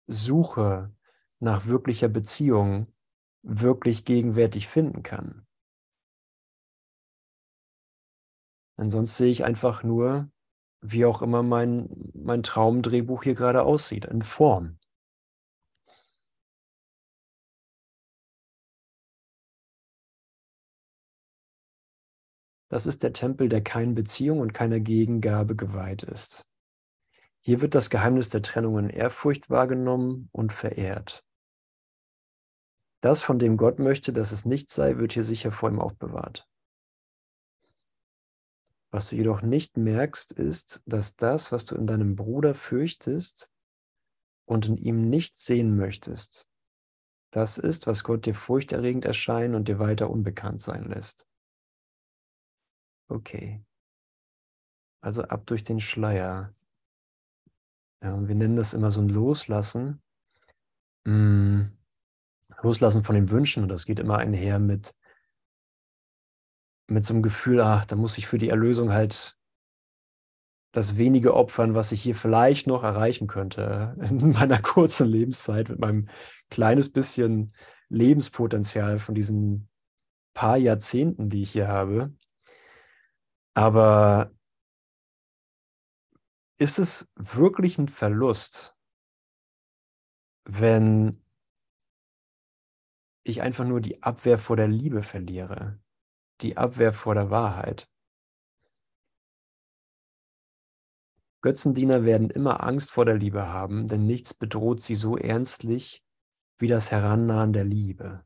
Suche 0.07 0.95
nach 1.39 1.65
wirklicher 1.65 2.07
Beziehung 2.07 2.87
wirklich 3.41 4.05
gegenwärtig 4.05 4.67
finden 4.67 5.03
kann. 5.03 5.45
Denn 8.77 8.89
sonst 8.89 9.17
sehe 9.17 9.29
ich 9.29 9.43
einfach 9.43 9.83
nur, 9.83 10.31
wie 10.81 11.05
auch 11.05 11.21
immer 11.21 11.43
mein, 11.43 11.89
mein 12.13 12.43
Traumdrehbuch 12.43 13.23
hier 13.23 13.33
gerade 13.33 13.63
aussieht, 13.63 14.05
in 14.05 14.21
Form. 14.21 14.78
Das 22.69 22.85
ist 22.85 23.03
der 23.03 23.13
Tempel, 23.13 23.49
der 23.49 23.61
keinen 23.61 23.95
Beziehung 23.95 24.39
und 24.39 24.53
keiner 24.53 24.79
Gegengabe 24.79 25.55
geweiht 25.55 26.03
ist. 26.03 26.47
Hier 27.41 27.61
wird 27.61 27.73
das 27.73 27.89
Geheimnis 27.89 28.29
der 28.29 28.41
Trennung 28.41 28.77
in 28.77 28.89
Ehrfurcht 28.89 29.49
wahrgenommen 29.49 30.29
und 30.31 30.53
verehrt. 30.53 31.23
Das, 33.01 33.21
von 33.21 33.39
dem 33.39 33.57
Gott 33.57 33.79
möchte, 33.79 34.13
dass 34.13 34.31
es 34.31 34.45
nicht 34.45 34.69
sei, 34.69 34.97
wird 34.97 35.13
hier 35.13 35.23
sicher 35.23 35.51
vor 35.51 35.69
ihm 35.69 35.79
aufbewahrt. 35.79 36.47
Was 38.91 39.09
du 39.09 39.15
jedoch 39.15 39.41
nicht 39.41 39.77
merkst, 39.77 40.33
ist, 40.33 40.81
dass 40.85 41.15
das, 41.15 41.51
was 41.51 41.65
du 41.65 41.75
in 41.75 41.87
deinem 41.87 42.15
Bruder 42.15 42.53
fürchtest 42.53 43.51
und 44.45 44.67
in 44.67 44.77
ihm 44.77 45.09
nicht 45.09 45.37
sehen 45.37 45.75
möchtest, 45.77 46.49
das 47.31 47.57
ist, 47.57 47.87
was 47.87 48.03
Gott 48.03 48.25
dir 48.25 48.33
furchterregend 48.33 49.05
erscheinen 49.05 49.55
und 49.55 49.67
dir 49.67 49.79
weiter 49.79 50.09
unbekannt 50.09 50.61
sein 50.61 50.85
lässt. 50.85 51.28
Okay. 53.09 53.63
Also 55.01 55.23
ab 55.23 55.45
durch 55.47 55.63
den 55.63 55.79
Schleier. 55.79 56.53
Ja, 58.01 58.27
wir 58.27 58.35
nennen 58.35 58.55
das 58.55 58.73
immer 58.73 58.91
so 58.91 59.01
ein 59.01 59.09
Loslassen. 59.09 60.01
Hm. 61.05 61.71
Loslassen 62.61 63.03
von 63.03 63.15
den 63.15 63.29
Wünschen 63.29 63.63
und 63.63 63.69
das 63.69 63.85
geht 63.85 63.99
immer 63.99 64.17
einher 64.17 64.59
mit, 64.59 64.95
mit 66.87 67.05
so 67.05 67.13
einem 67.13 67.23
Gefühl, 67.23 67.61
ach, 67.61 67.85
da 67.85 67.95
muss 67.95 68.17
ich 68.17 68.27
für 68.27 68.37
die 68.37 68.49
Erlösung 68.49 68.91
halt 68.91 69.37
das 70.71 70.97
wenige 70.97 71.33
opfern, 71.33 71.73
was 71.73 71.91
ich 71.91 72.01
hier 72.01 72.15
vielleicht 72.15 72.67
noch 72.67 72.83
erreichen 72.83 73.27
könnte 73.27 73.95
in 74.09 74.31
meiner 74.31 74.61
kurzen 74.61 75.07
Lebenszeit 75.07 75.69
mit 75.69 75.79
meinem 75.79 76.09
kleines 76.49 76.91
bisschen 76.91 77.53
Lebenspotenzial 77.89 78.99
von 78.99 79.15
diesen 79.15 79.67
paar 80.33 80.57
Jahrzehnten, 80.57 81.29
die 81.29 81.41
ich 81.41 81.51
hier 81.51 81.67
habe. 81.67 82.13
Aber 83.59 84.31
ist 86.57 86.79
es 86.79 87.11
wirklich 87.15 87.77
ein 87.77 87.89
Verlust, 87.89 88.73
wenn 90.45 91.11
ich 93.25 93.41
einfach 93.41 93.65
nur 93.65 93.81
die 93.81 94.01
Abwehr 94.01 94.37
vor 94.39 94.55
der 94.55 94.69
Liebe 94.69 95.03
verliere. 95.03 95.77
die 96.39 96.55
Abwehr 96.55 96.93
vor 96.93 97.15
der 97.15 97.31
Wahrheit. 97.31 97.91
Götzendiener 101.41 102.05
werden 102.05 102.29
immer 102.29 102.63
Angst 102.63 102.91
vor 102.91 103.03
der 103.03 103.17
Liebe 103.17 103.47
haben, 103.49 103.87
denn 103.87 104.05
nichts 104.05 104.33
bedroht 104.33 104.81
sie 104.81 104.95
so 104.95 105.17
ernstlich 105.17 106.05
wie 106.59 106.69
das 106.69 106.91
Herannahen 106.91 107.51
der 107.51 107.65
Liebe. 107.65 108.25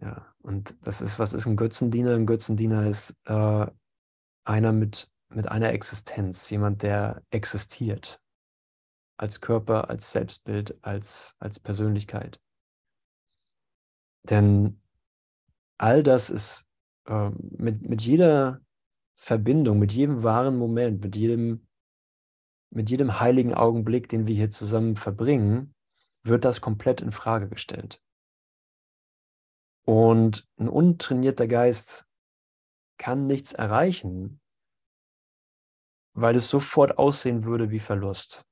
Ja, 0.00 0.34
und 0.46 0.76
das 0.86 1.00
ist, 1.00 1.18
was 1.18 1.32
ist 1.32 1.46
ein 1.46 1.56
Götzendiener? 1.56 2.14
Ein 2.14 2.24
Götzendiener 2.24 2.86
ist 2.86 3.16
äh, 3.24 3.66
einer 4.44 4.70
mit, 4.70 5.10
mit 5.28 5.48
einer 5.48 5.72
Existenz, 5.72 6.48
jemand, 6.50 6.84
der 6.84 7.20
existiert. 7.30 8.20
Als 9.16 9.40
Körper, 9.40 9.90
als 9.90 10.12
Selbstbild, 10.12 10.78
als, 10.82 11.34
als 11.40 11.58
Persönlichkeit. 11.58 12.40
Denn 14.30 14.80
all 15.78 16.04
das 16.04 16.30
ist 16.30 16.64
äh, 17.06 17.30
mit, 17.40 17.82
mit 17.82 18.02
jeder 18.02 18.60
Verbindung, 19.16 19.80
mit 19.80 19.92
jedem 19.92 20.22
wahren 20.22 20.56
Moment, 20.56 21.02
mit 21.02 21.16
jedem, 21.16 21.66
mit 22.70 22.88
jedem 22.88 23.18
heiligen 23.18 23.52
Augenblick, 23.52 24.08
den 24.08 24.28
wir 24.28 24.36
hier 24.36 24.50
zusammen 24.50 24.94
verbringen, 24.94 25.74
wird 26.22 26.44
das 26.44 26.60
komplett 26.60 27.00
in 27.00 27.10
Frage 27.10 27.48
gestellt. 27.48 28.00
Und 29.86 30.48
ein 30.58 30.68
untrainierter 30.68 31.46
Geist 31.46 32.06
kann 32.98 33.26
nichts 33.26 33.52
erreichen, 33.52 34.40
weil 36.12 36.34
es 36.34 36.48
sofort 36.50 36.98
aussehen 36.98 37.44
würde 37.44 37.70
wie 37.70 37.78
Verlust. 37.78 38.44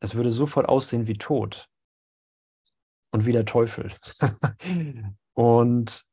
Es 0.00 0.14
würde 0.14 0.30
sofort 0.30 0.66
aussehen 0.66 1.06
wie 1.06 1.18
Tod 1.18 1.68
und 3.12 3.26
wie 3.26 3.32
der 3.32 3.44
Teufel. 3.44 3.92
und 5.34 6.06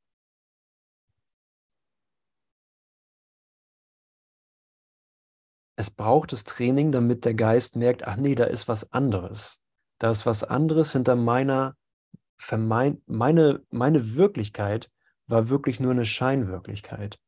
es 5.78 5.90
braucht 5.92 6.34
das 6.34 6.44
Training, 6.44 6.92
damit 6.92 7.24
der 7.24 7.36
Geist 7.36 7.78
merkt, 7.78 8.06
ach 8.06 8.18
nee, 8.18 8.36
da 8.36 8.44
ist 8.44 8.68
was 8.68 8.92
anderes. 8.92 9.64
Da 9.98 10.12
ist 10.12 10.26
was 10.26 10.44
anderes 10.44 10.92
hinter 10.92 11.16
meiner 11.16 11.78
vermeint, 12.42 13.08
meine, 13.08 13.64
meine 13.70 14.16
Wirklichkeit 14.16 14.92
war 15.28 15.50
wirklich 15.50 15.80
nur 15.80 15.92
eine 15.92 16.06
Scheinwirklichkeit. 16.06 17.20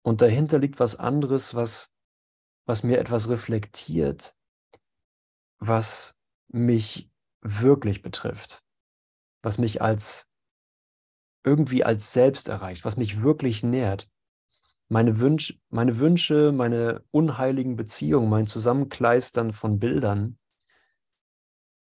Und 0.00 0.22
dahinter 0.22 0.58
liegt 0.58 0.80
was 0.80 0.96
anderes, 0.96 1.54
was, 1.54 1.92
was 2.64 2.82
mir 2.82 2.98
etwas 2.98 3.28
reflektiert, 3.28 4.34
was 5.58 6.16
mich 6.48 7.10
wirklich 7.42 8.02
betrifft, 8.02 8.64
was 9.42 9.58
mich 9.58 9.82
als 9.82 10.28
irgendwie 11.44 11.84
als 11.84 12.12
selbst 12.12 12.48
erreicht, 12.48 12.84
was 12.84 12.96
mich 12.96 13.22
wirklich 13.22 13.62
nährt. 13.62 14.08
Meine, 14.88 15.20
Wünsch, 15.20 15.60
meine 15.68 15.98
Wünsche, 15.98 16.52
meine 16.52 17.04
unheiligen 17.10 17.76
Beziehungen, 17.76 18.30
mein 18.30 18.46
Zusammenkleistern 18.46 19.52
von 19.52 19.78
Bildern 19.78 20.38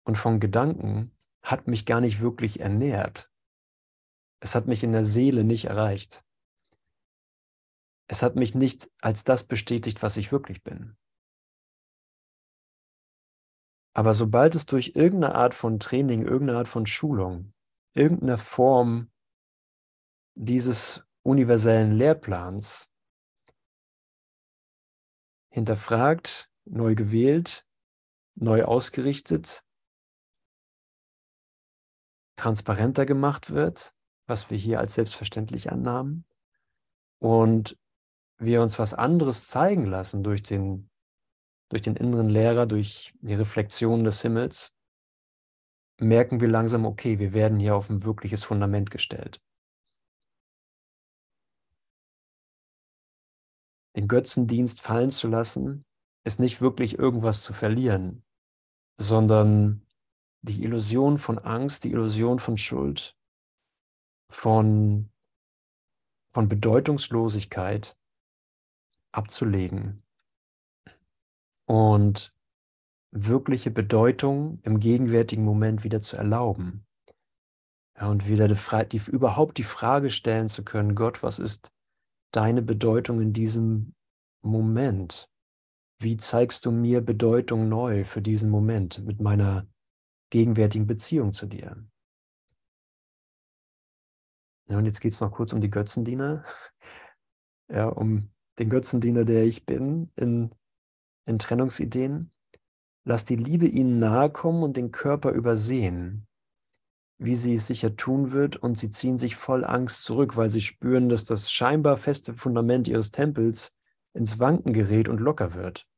und 0.04 0.16
von 0.16 0.40
Gedanken 0.40 1.15
hat 1.46 1.68
mich 1.68 1.86
gar 1.86 2.00
nicht 2.00 2.20
wirklich 2.20 2.58
ernährt. 2.58 3.30
Es 4.40 4.56
hat 4.56 4.66
mich 4.66 4.82
in 4.82 4.90
der 4.90 5.04
Seele 5.04 5.44
nicht 5.44 5.66
erreicht. 5.66 6.24
Es 8.08 8.24
hat 8.24 8.34
mich 8.34 8.56
nicht 8.56 8.90
als 9.00 9.22
das 9.22 9.46
bestätigt, 9.46 10.02
was 10.02 10.16
ich 10.16 10.32
wirklich 10.32 10.64
bin. 10.64 10.96
Aber 13.94 14.12
sobald 14.12 14.56
es 14.56 14.66
durch 14.66 14.92
irgendeine 14.96 15.36
Art 15.36 15.54
von 15.54 15.78
Training, 15.78 16.22
irgendeine 16.22 16.58
Art 16.58 16.68
von 16.68 16.84
Schulung, 16.84 17.54
irgendeine 17.94 18.38
Form 18.38 19.12
dieses 20.34 21.04
universellen 21.22 21.92
Lehrplans 21.92 22.92
hinterfragt, 25.50 26.50
neu 26.64 26.96
gewählt, 26.96 27.64
neu 28.34 28.64
ausgerichtet, 28.64 29.65
transparenter 32.36 33.06
gemacht 33.06 33.50
wird, 33.50 33.94
was 34.26 34.50
wir 34.50 34.58
hier 34.58 34.80
als 34.80 34.94
selbstverständlich 34.94 35.70
annahmen, 35.72 36.24
und 37.18 37.78
wir 38.38 38.60
uns 38.62 38.78
was 38.78 38.94
anderes 38.94 39.48
zeigen 39.48 39.86
lassen 39.86 40.22
durch 40.22 40.42
den, 40.42 40.90
durch 41.70 41.82
den 41.82 41.96
inneren 41.96 42.28
Lehrer, 42.28 42.66
durch 42.66 43.14
die 43.20 43.34
Reflexion 43.34 44.04
des 44.04 44.20
Himmels, 44.22 44.74
merken 45.98 46.40
wir 46.40 46.48
langsam, 46.48 46.84
okay, 46.84 47.18
wir 47.18 47.32
werden 47.32 47.58
hier 47.58 47.74
auf 47.74 47.88
ein 47.88 48.04
wirkliches 48.04 48.44
Fundament 48.44 48.90
gestellt. 48.90 49.40
Den 53.96 54.08
Götzendienst 54.08 54.82
fallen 54.82 55.08
zu 55.08 55.26
lassen, 55.26 55.86
ist 56.24 56.38
nicht 56.38 56.60
wirklich 56.60 56.98
irgendwas 56.98 57.42
zu 57.42 57.54
verlieren, 57.54 58.22
sondern 58.98 59.85
die 60.46 60.62
Illusion 60.62 61.18
von 61.18 61.38
Angst, 61.38 61.84
die 61.84 61.90
Illusion 61.90 62.38
von 62.38 62.56
Schuld, 62.56 63.16
von, 64.30 65.10
von 66.32 66.48
Bedeutungslosigkeit 66.48 67.96
abzulegen 69.12 70.02
und 71.66 72.32
wirkliche 73.10 73.70
Bedeutung 73.70 74.60
im 74.62 74.78
gegenwärtigen 74.78 75.44
Moment 75.44 75.84
wieder 75.84 76.00
zu 76.00 76.16
erlauben. 76.16 76.86
Ja, 77.98 78.08
und 78.08 78.28
wieder 78.28 78.46
die, 78.46 78.88
die, 78.92 79.10
überhaupt 79.10 79.58
die 79.58 79.64
Frage 79.64 80.10
stellen 80.10 80.48
zu 80.48 80.64
können, 80.64 80.94
Gott, 80.94 81.22
was 81.22 81.38
ist 81.38 81.72
deine 82.30 82.62
Bedeutung 82.62 83.20
in 83.20 83.32
diesem 83.32 83.94
Moment? 84.42 85.30
Wie 85.98 86.18
zeigst 86.18 86.66
du 86.66 86.70
mir 86.70 87.00
Bedeutung 87.00 87.70
neu 87.70 88.04
für 88.04 88.20
diesen 88.20 88.50
Moment 88.50 88.98
mit 89.06 89.20
meiner 89.20 89.66
gegenwärtigen 90.30 90.86
Beziehung 90.86 91.32
zu 91.32 91.46
dir. 91.46 91.76
Ja, 94.68 94.78
und 94.78 94.86
jetzt 94.86 95.00
geht 95.00 95.12
es 95.12 95.20
noch 95.20 95.30
kurz 95.32 95.52
um 95.52 95.60
die 95.60 95.70
Götzendiener. 95.70 96.44
Ja, 97.68 97.88
um 97.88 98.30
den 98.60 98.70
Götzendiener, 98.70 99.24
der 99.24 99.42
ich 99.42 99.66
bin, 99.66 100.12
in, 100.14 100.54
in 101.24 101.40
Trennungsideen. 101.40 102.30
Lass 103.02 103.24
die 103.24 103.34
Liebe 103.34 103.66
ihnen 103.66 103.98
nahe 103.98 104.30
kommen 104.30 104.62
und 104.62 104.76
den 104.76 104.92
Körper 104.92 105.32
übersehen, 105.32 106.28
wie 107.18 107.34
sie 107.34 107.54
es 107.54 107.66
sicher 107.66 107.96
tun 107.96 108.30
wird, 108.30 108.54
und 108.54 108.78
sie 108.78 108.90
ziehen 108.90 109.18
sich 109.18 109.34
voll 109.34 109.64
Angst 109.64 110.04
zurück, 110.04 110.36
weil 110.36 110.48
sie 110.48 110.60
spüren, 110.60 111.08
dass 111.08 111.24
das 111.24 111.50
scheinbar 111.50 111.96
feste 111.96 112.34
Fundament 112.34 112.86
ihres 112.86 113.10
Tempels 113.10 113.74
ins 114.12 114.38
Wanken 114.38 114.72
gerät 114.72 115.08
und 115.08 115.20
locker 115.20 115.54
wird. 115.54 115.88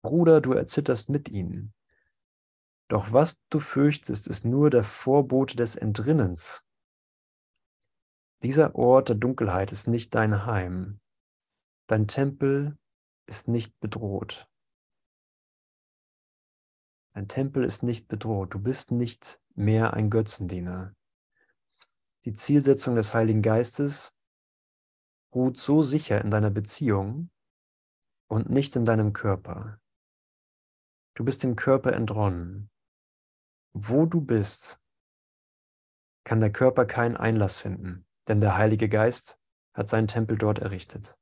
Bruder, 0.00 0.40
du 0.40 0.52
erzitterst 0.52 1.10
mit 1.10 1.28
ihnen. 1.28 1.74
Doch 2.88 3.12
was 3.12 3.42
du 3.50 3.58
fürchtest, 3.58 4.28
ist 4.28 4.44
nur 4.44 4.70
der 4.70 4.84
Vorbote 4.84 5.56
des 5.56 5.74
Entrinnens. 5.74 6.64
Dieser 8.42 8.76
Ort 8.76 9.08
der 9.08 9.16
Dunkelheit 9.16 9.72
ist 9.72 9.88
nicht 9.88 10.14
dein 10.14 10.46
Heim. 10.46 11.00
Dein 11.88 12.06
Tempel 12.06 12.78
ist 13.26 13.48
nicht 13.48 13.78
bedroht. 13.80 14.48
Dein 17.14 17.26
Tempel 17.26 17.64
ist 17.64 17.82
nicht 17.82 18.06
bedroht. 18.06 18.54
Du 18.54 18.60
bist 18.60 18.92
nicht 18.92 19.40
mehr 19.54 19.94
ein 19.94 20.10
Götzendiener. 20.10 20.94
Die 22.24 22.34
Zielsetzung 22.34 22.94
des 22.94 23.14
Heiligen 23.14 23.42
Geistes 23.42 24.16
ruht 25.34 25.58
so 25.58 25.82
sicher 25.82 26.20
in 26.20 26.30
deiner 26.30 26.50
Beziehung 26.50 27.30
und 28.28 28.48
nicht 28.48 28.76
in 28.76 28.84
deinem 28.84 29.12
Körper. 29.12 29.80
Du 31.14 31.24
bist 31.24 31.42
dem 31.42 31.56
Körper 31.56 31.92
entronnen 31.92 32.70
wo 33.78 34.06
du 34.06 34.22
bist, 34.22 34.80
kann 36.24 36.40
der 36.40 36.50
Körper 36.50 36.86
keinen 36.86 37.16
Einlass 37.16 37.58
finden, 37.58 38.06
denn 38.26 38.40
der 38.40 38.56
Heilige 38.56 38.88
Geist 38.88 39.38
hat 39.74 39.90
seinen 39.90 40.08
Tempel 40.08 40.38
dort 40.38 40.58
errichtet. 40.58 41.18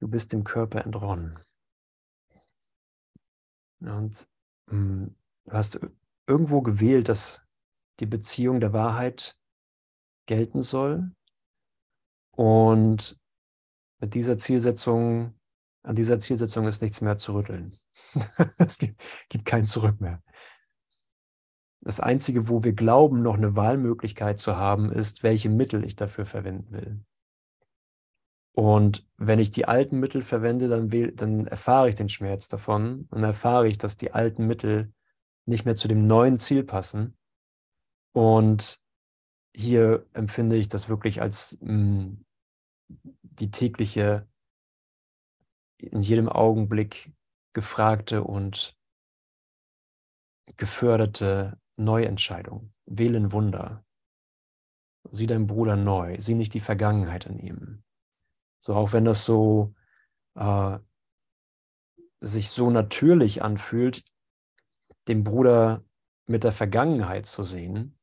Du 0.00 0.08
bist 0.08 0.34
dem 0.34 0.44
Körper 0.44 0.84
entronnen. 0.84 1.42
Und 3.80 4.28
mh, 4.66 4.72
hm, 4.72 5.16
du 5.46 5.52
hast 5.52 5.80
irgendwo 6.26 6.60
gewählt, 6.60 7.08
dass 7.08 7.46
die 8.00 8.06
Beziehung 8.06 8.60
der 8.60 8.74
Wahrheit 8.74 9.38
gelten 10.26 10.60
soll 10.60 11.14
und 12.36 13.18
mit 14.00 14.14
dieser 14.14 14.38
Zielsetzung, 14.38 15.34
an 15.82 15.94
dieser 15.94 16.18
Zielsetzung 16.18 16.66
ist 16.66 16.82
nichts 16.82 17.00
mehr 17.00 17.16
zu 17.16 17.34
rütteln. 17.34 17.76
es 18.58 18.78
gibt, 18.78 19.02
gibt 19.28 19.44
kein 19.44 19.66
Zurück 19.66 20.00
mehr. 20.00 20.22
Das 21.80 22.00
Einzige, 22.00 22.48
wo 22.48 22.64
wir 22.64 22.72
glauben, 22.72 23.22
noch 23.22 23.34
eine 23.34 23.56
Wahlmöglichkeit 23.56 24.38
zu 24.38 24.56
haben, 24.56 24.90
ist, 24.90 25.22
welche 25.22 25.50
Mittel 25.50 25.84
ich 25.84 25.96
dafür 25.96 26.24
verwenden 26.24 26.72
will. 26.72 27.04
Und 28.52 29.06
wenn 29.16 29.38
ich 29.38 29.50
die 29.50 29.66
alten 29.66 30.00
Mittel 30.00 30.22
verwende, 30.22 30.68
dann, 30.68 30.88
dann 31.16 31.46
erfahre 31.46 31.88
ich 31.88 31.94
den 31.94 32.08
Schmerz 32.08 32.48
davon 32.48 33.06
und 33.10 33.22
erfahre 33.22 33.66
ich, 33.66 33.78
dass 33.78 33.96
die 33.96 34.12
alten 34.12 34.46
Mittel 34.46 34.92
nicht 35.44 35.64
mehr 35.64 35.74
zu 35.74 35.88
dem 35.88 36.06
neuen 36.06 36.38
Ziel 36.38 36.64
passen. 36.64 37.16
Und 38.12 38.80
hier 39.54 40.06
empfinde 40.14 40.56
ich 40.56 40.68
das 40.68 40.88
wirklich 40.88 41.20
als 41.20 41.58
mh, 41.60 41.72
mm, 41.72 42.23
die 43.38 43.50
tägliche, 43.50 44.28
in 45.78 46.00
jedem 46.00 46.28
Augenblick 46.28 47.12
gefragte 47.52 48.24
und 48.24 48.76
geförderte 50.56 51.58
Neuentscheidung. 51.76 52.72
Wählen 52.86 53.32
Wunder. 53.32 53.84
Sieh 55.10 55.26
deinen 55.26 55.46
Bruder 55.46 55.76
neu. 55.76 56.18
Sieh 56.18 56.34
nicht 56.34 56.54
die 56.54 56.60
Vergangenheit 56.60 57.26
in 57.26 57.38
ihm. 57.38 57.84
So 58.58 58.74
auch 58.74 58.92
wenn 58.92 59.04
das 59.04 59.24
so 59.24 59.74
äh, 60.34 60.78
sich 62.20 62.50
so 62.50 62.70
natürlich 62.70 63.42
anfühlt, 63.42 64.04
den 65.08 65.24
Bruder 65.24 65.84
mit 66.26 66.44
der 66.44 66.52
Vergangenheit 66.52 67.26
zu 67.26 67.42
sehen 67.42 67.98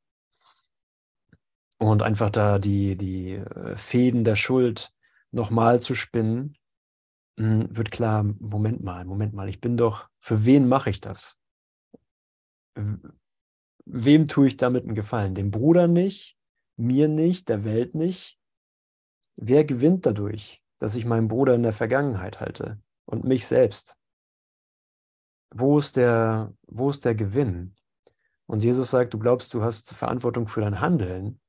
und 1.80 2.04
einfach 2.04 2.30
da 2.30 2.60
die, 2.60 2.96
die 2.96 3.34
äh, 3.34 3.76
Fäden 3.76 4.24
der 4.24 4.36
Schuld 4.36 4.94
nochmal 5.32 5.82
zu 5.82 5.96
spinnen, 5.96 6.58
hm, 7.38 7.76
wird 7.76 7.92
klar, 7.92 8.24
Moment 8.24 8.84
mal, 8.84 9.06
Moment 9.06 9.34
mal, 9.34 9.50
ich 9.50 9.62
bin 9.62 9.78
doch, 9.78 10.10
für 10.20 10.46
wen 10.46 10.68
mache 10.68 10.90
ich 10.90 11.02
das? 11.02 11.40
Wem 13.86 14.28
tue 14.28 14.48
ich 14.48 14.58
damit 14.58 14.86
einen 14.86 14.96
Gefallen? 14.96 15.36
Dem 15.36 15.52
Bruder 15.52 15.88
nicht, 15.88 16.38
mir 16.78 17.08
nicht, 17.08 17.50
der 17.50 17.64
Welt 17.64 17.96
nicht, 17.96 18.42
Wer 19.44 19.66
gewinnt 19.66 20.06
dadurch, 20.06 20.64
dass 20.78 20.96
ich 20.96 21.06
meinen 21.06 21.28
Bruder 21.28 21.56
in 21.56 21.64
der 21.64 21.74
Vergangenheit 21.74 22.40
halte 22.40 22.80
und 23.06 23.24
mich 23.24 23.48
selbst? 23.48 23.98
Wo 25.54 25.80
ist 25.80 25.98
der, 25.98 26.54
wo 26.68 26.92
ist 26.92 27.06
der 27.06 27.16
Gewinn? 27.16 27.76
Und 28.46 28.64
Jesus 28.64 28.92
sagt, 28.92 29.16
du 29.16 29.20
glaubst, 29.20 29.54
du 29.56 29.64
hast 29.64 29.96
Verantwortung 29.96 30.48
für 30.48 30.62
dein 30.62 30.80
Handeln, 30.80 31.40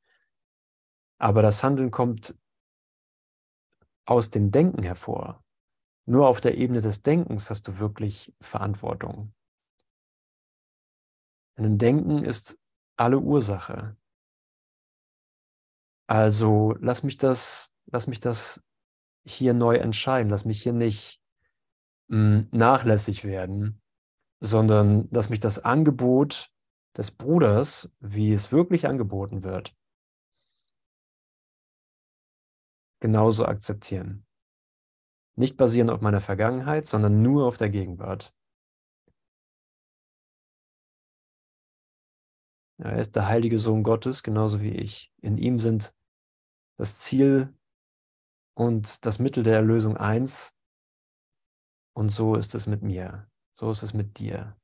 aber 1.18 1.42
das 1.42 1.62
Handeln 1.62 1.90
kommt 1.90 2.34
aus 4.04 4.30
dem 4.30 4.50
Denken 4.50 4.82
hervor. 4.82 5.44
Nur 6.06 6.26
auf 6.26 6.40
der 6.40 6.56
Ebene 6.56 6.80
des 6.80 7.02
Denkens 7.02 7.50
hast 7.50 7.68
du 7.68 7.78
wirklich 7.78 8.34
Verantwortung. 8.40 9.32
Ein 11.56 11.78
Denken 11.78 12.24
ist 12.24 12.58
alle 12.96 13.20
Ursache. 13.20 13.96
Also 16.08 16.74
lass 16.80 17.02
mich 17.02 17.16
das 17.16 17.72
lass 17.86 18.06
mich 18.06 18.20
das 18.20 18.62
hier 19.24 19.54
neu 19.54 19.76
entscheiden, 19.76 20.30
lass 20.30 20.44
mich 20.44 20.62
hier 20.62 20.72
nicht 20.72 21.20
mh, 22.08 22.38
hm, 22.38 22.48
nachlässig 22.50 23.24
werden, 23.24 23.80
sondern 24.40 25.08
lass 25.10 25.30
mich 25.30 25.40
das 25.40 25.60
Angebot 25.60 26.50
des 26.96 27.10
Bruders, 27.12 27.90
wie 28.00 28.32
es 28.32 28.52
wirklich 28.52 28.86
angeboten 28.86 29.44
wird, 29.44 29.74
genauso 33.02 33.44
akzeptieren. 33.44 34.24
Nicht 35.34 35.56
basierend 35.56 35.90
auf 35.90 36.00
meiner 36.00 36.20
Vergangenheit, 36.20 36.86
sondern 36.86 37.20
nur 37.20 37.46
auf 37.46 37.58
der 37.58 37.68
Gegenwart. 37.68 38.34
er 42.78 42.98
ist 42.98 43.14
der 43.14 43.28
heilige 43.28 43.60
Sohn 43.60 43.84
Gottes, 43.84 44.24
genauso 44.24 44.60
wie 44.60 44.72
ich. 44.72 45.12
In 45.20 45.38
ihm 45.38 45.60
sind 45.60 45.94
das 46.76 46.98
Ziel 46.98 47.54
und 48.54 49.06
das 49.06 49.20
Mittel 49.20 49.44
der 49.44 49.54
Erlösung 49.54 49.96
eins. 49.96 50.56
Und 51.94 52.08
so 52.10 52.34
ist 52.34 52.56
es 52.56 52.66
mit 52.66 52.82
mir. 52.82 53.30
So 53.52 53.70
ist 53.70 53.82
es 53.82 53.94
mit 53.94 54.18
dir. 54.18 54.56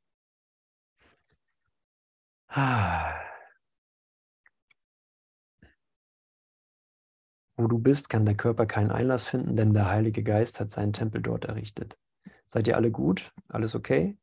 Wo 7.61 7.67
du 7.67 7.81
bist, 7.81 8.09
kann 8.09 8.25
der 8.25 8.37
Körper 8.37 8.67
keinen 8.67 8.93
Einlass 8.93 9.27
finden, 9.27 9.57
denn 9.57 9.75
der 9.75 9.91
Heilige 9.91 10.23
Geist 10.23 10.61
hat 10.61 10.71
seinen 10.71 10.93
Tempel 10.93 11.21
dort 11.21 11.47
errichtet. 11.47 11.99
Seid 12.47 12.69
ihr 12.69 12.77
alle 12.77 12.93
gut? 12.93 13.35
Alles 13.49 13.75
okay? 13.75 14.17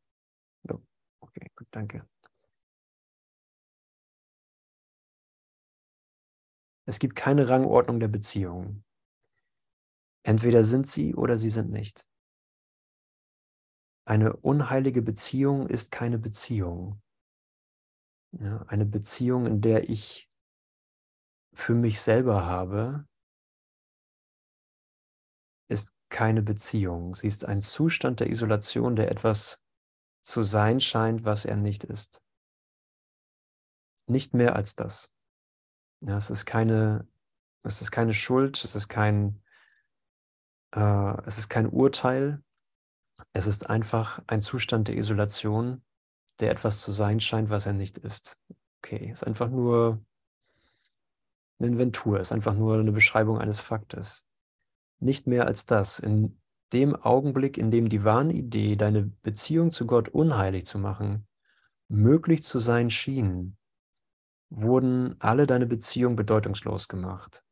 Okay, 1.19 1.51
gut, 1.53 1.67
danke. 1.71 2.07
Es 6.85 6.99
gibt 6.99 7.17
keine 7.17 7.49
Rangordnung 7.49 7.99
der 7.99 8.07
Beziehungen. 8.07 8.85
Entweder 10.23 10.63
sind 10.63 10.87
sie 10.87 11.13
oder 11.13 11.37
sie 11.37 11.49
sind 11.49 11.69
nicht. 11.69 12.07
Eine 14.05 14.37
unheilige 14.37 15.01
Beziehung 15.01 15.67
ist 15.67 15.91
keine 15.91 16.19
Beziehung. 16.19 17.01
Ja, 18.31 18.61
eine 18.67 18.85
Beziehung, 18.85 19.45
in 19.45 19.59
der 19.59 19.89
ich 19.89 20.29
für 21.53 21.73
mich 21.73 21.99
selber 21.99 22.45
habe, 22.45 23.07
ist 25.67 25.93
keine 26.09 26.41
Beziehung. 26.41 27.15
Sie 27.15 27.27
ist 27.27 27.45
ein 27.45 27.61
Zustand 27.61 28.19
der 28.19 28.29
Isolation, 28.29 28.95
der 28.95 29.11
etwas 29.11 29.61
zu 30.21 30.43
sein 30.43 30.79
scheint, 30.79 31.23
was 31.23 31.45
er 31.45 31.55
nicht 31.55 31.83
ist. 31.83 32.21
Nicht 34.07 34.33
mehr 34.33 34.55
als 34.55 34.75
das. 34.75 35.11
Ja, 36.01 36.17
es 36.17 36.29
ist 36.29 36.45
keine, 36.45 37.07
es 37.63 37.81
ist 37.81 37.91
keine 37.91 38.13
Schuld, 38.13 38.63
es 38.63 38.75
ist 38.75 38.87
kein 38.87 39.41
äh, 40.75 41.21
es 41.25 41.37
ist 41.37 41.49
kein 41.49 41.67
Urteil, 41.67 42.43
es 43.33 43.47
ist 43.47 43.69
einfach 43.69 44.21
ein 44.27 44.41
Zustand 44.41 44.87
der 44.87 44.97
Isolation, 44.97 45.83
der 46.39 46.51
etwas 46.51 46.81
zu 46.81 46.91
sein 46.91 47.19
scheint, 47.19 47.49
was 47.49 47.65
er 47.65 47.73
nicht 47.73 47.97
ist. 47.97 48.39
Okay, 48.79 49.09
es 49.11 49.21
ist 49.21 49.27
einfach 49.27 49.49
nur 49.49 50.05
eine 51.59 51.69
Inventur, 51.69 52.19
es 52.19 52.27
ist 52.27 52.31
einfach 52.33 52.53
nur 52.53 52.77
eine 52.77 52.91
Beschreibung 52.91 53.39
eines 53.39 53.59
Faktes. 53.59 54.25
Nicht 54.99 55.27
mehr 55.27 55.45
als 55.45 55.65
das. 55.65 55.99
In 55.99 56.39
dem 56.73 56.95
Augenblick, 56.95 57.57
in 57.57 57.71
dem 57.71 57.89
die 57.89 58.03
Wahnidee, 58.03 58.75
deine 58.75 59.03
Beziehung 59.03 59.71
zu 59.71 59.85
Gott 59.85 60.09
unheilig 60.09 60.65
zu 60.65 60.79
machen, 60.79 61.27
möglich 61.87 62.43
zu 62.43 62.59
sein 62.59 62.89
schien, 62.89 63.57
wurden 64.49 65.15
alle 65.19 65.47
deine 65.47 65.65
Beziehungen 65.65 66.15
bedeutungslos 66.15 66.87
gemacht. 66.87 67.43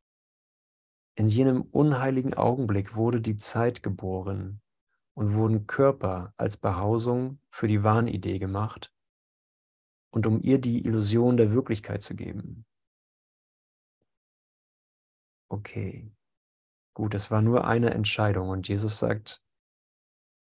In 1.16 1.28
jenem 1.28 1.62
unheiligen 1.62 2.34
Augenblick 2.34 2.96
wurde 2.96 3.22
die 3.22 3.38
Zeit 3.38 3.84
geboren 3.84 4.62
und 5.14 5.36
wurden 5.36 5.68
Körper 5.68 6.34
als 6.38 6.58
Behausung 6.58 7.39
für 7.50 7.68
die 7.68 7.84
Wahnidee 7.84 8.39
gemacht 8.39 8.91
und 10.12 10.26
um 10.26 10.41
ihr 10.41 10.60
die 10.60 10.86
Illusion 10.86 11.38
der 11.38 11.52
Wirklichkeit 11.52 12.02
zu 12.02 12.16
geben. 12.16 12.66
Okay, 15.50 16.12
gut, 16.94 17.14
es 17.14 17.32
war 17.32 17.41
nur 17.41 17.66
eine 17.66 17.91
Entscheidung 17.91 18.50
und 18.50 18.68
Jesus 18.68 19.00
sagt, 19.00 19.41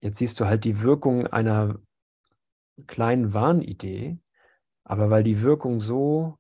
jetzt 0.03 0.19
siehst 0.19 0.39
du 0.41 0.47
halt 0.47 0.65
die 0.65 0.83
Wirkung 0.83 1.27
einer 1.27 1.79
kleinen 2.87 3.33
Wahnidee, 3.33 4.19
aber 4.85 5.11
weil 5.11 5.23
die 5.23 5.43
Wirkung 5.43 5.81
so 5.81 6.39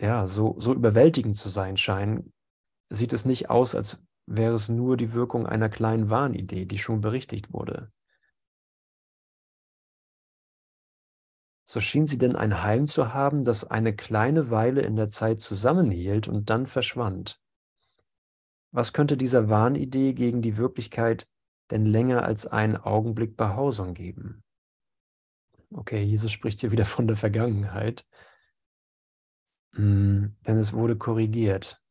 ja, 0.00 0.26
so, 0.26 0.56
so 0.58 0.74
überwältigend 0.74 1.36
zu 1.36 1.48
sein 1.48 1.76
scheinen, 1.76 2.32
sieht 2.88 3.12
es 3.12 3.24
nicht 3.24 3.50
aus, 3.50 3.74
als 3.74 4.00
wäre 4.26 4.54
es 4.54 4.68
nur 4.68 4.96
die 4.96 5.12
Wirkung 5.12 5.46
einer 5.46 5.68
kleinen 5.68 6.10
Wahnidee, 6.10 6.66
die 6.66 6.78
schon 6.78 7.00
berichtigt 7.00 7.52
wurde. 7.52 7.90
So 11.64 11.80
schien 11.80 12.06
sie 12.06 12.16
denn 12.16 12.36
ein 12.36 12.62
Heim 12.62 12.86
zu 12.86 13.12
haben, 13.12 13.44
das 13.44 13.64
eine 13.64 13.94
kleine 13.94 14.50
Weile 14.50 14.80
in 14.82 14.96
der 14.96 15.08
Zeit 15.08 15.40
zusammenhielt 15.40 16.28
und 16.28 16.48
dann 16.48 16.66
verschwand. 16.66 17.40
Was 18.70 18.92
könnte 18.92 19.16
dieser 19.16 19.48
Wahnidee 19.48 20.12
gegen 20.12 20.42
die 20.42 20.56
Wirklichkeit 20.56 21.26
denn 21.70 21.86
länger 21.86 22.22
als 22.24 22.46
einen 22.46 22.76
Augenblick 22.76 23.36
Behausung 23.36 23.94
geben? 23.94 24.42
Okay, 25.70 26.02
Jesus 26.02 26.32
spricht 26.32 26.60
hier 26.60 26.72
wieder 26.72 26.86
von 26.86 27.06
der 27.06 27.16
Vergangenheit. 27.16 28.06
Mm, 29.72 30.28
denn 30.46 30.56
es 30.56 30.72
wurde 30.72 30.96
korrigiert. 30.96 31.82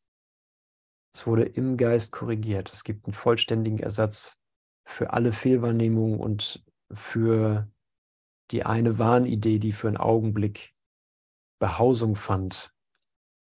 Es 1.14 1.26
wurde 1.26 1.44
im 1.44 1.76
Geist 1.76 2.12
korrigiert. 2.12 2.72
Es 2.72 2.84
gibt 2.84 3.06
einen 3.06 3.14
vollständigen 3.14 3.78
Ersatz 3.78 4.38
für 4.84 5.12
alle 5.12 5.32
Fehlwahrnehmungen 5.32 6.18
und 6.18 6.64
für 6.92 7.70
die 8.50 8.64
eine 8.64 8.98
Wahnidee, 8.98 9.58
die 9.58 9.72
für 9.72 9.88
einen 9.88 9.96
Augenblick 9.96 10.74
Behausung 11.58 12.14
fand 12.14 12.72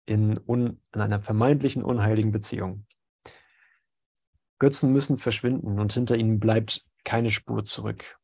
in, 0.05 0.39
un, 0.47 0.81
in 0.93 1.01
einer 1.01 1.21
vermeintlichen 1.21 1.83
unheiligen 1.83 2.31
Beziehung. 2.31 2.85
Götzen 4.61 4.93
müssen 4.93 5.17
verschwinden 5.17 5.79
und 5.79 5.91
hinter 5.91 6.15
ihnen 6.15 6.39
bleibt 6.39 6.85
keine 7.03 7.31
Spur 7.31 7.63
zurück. 7.63 8.19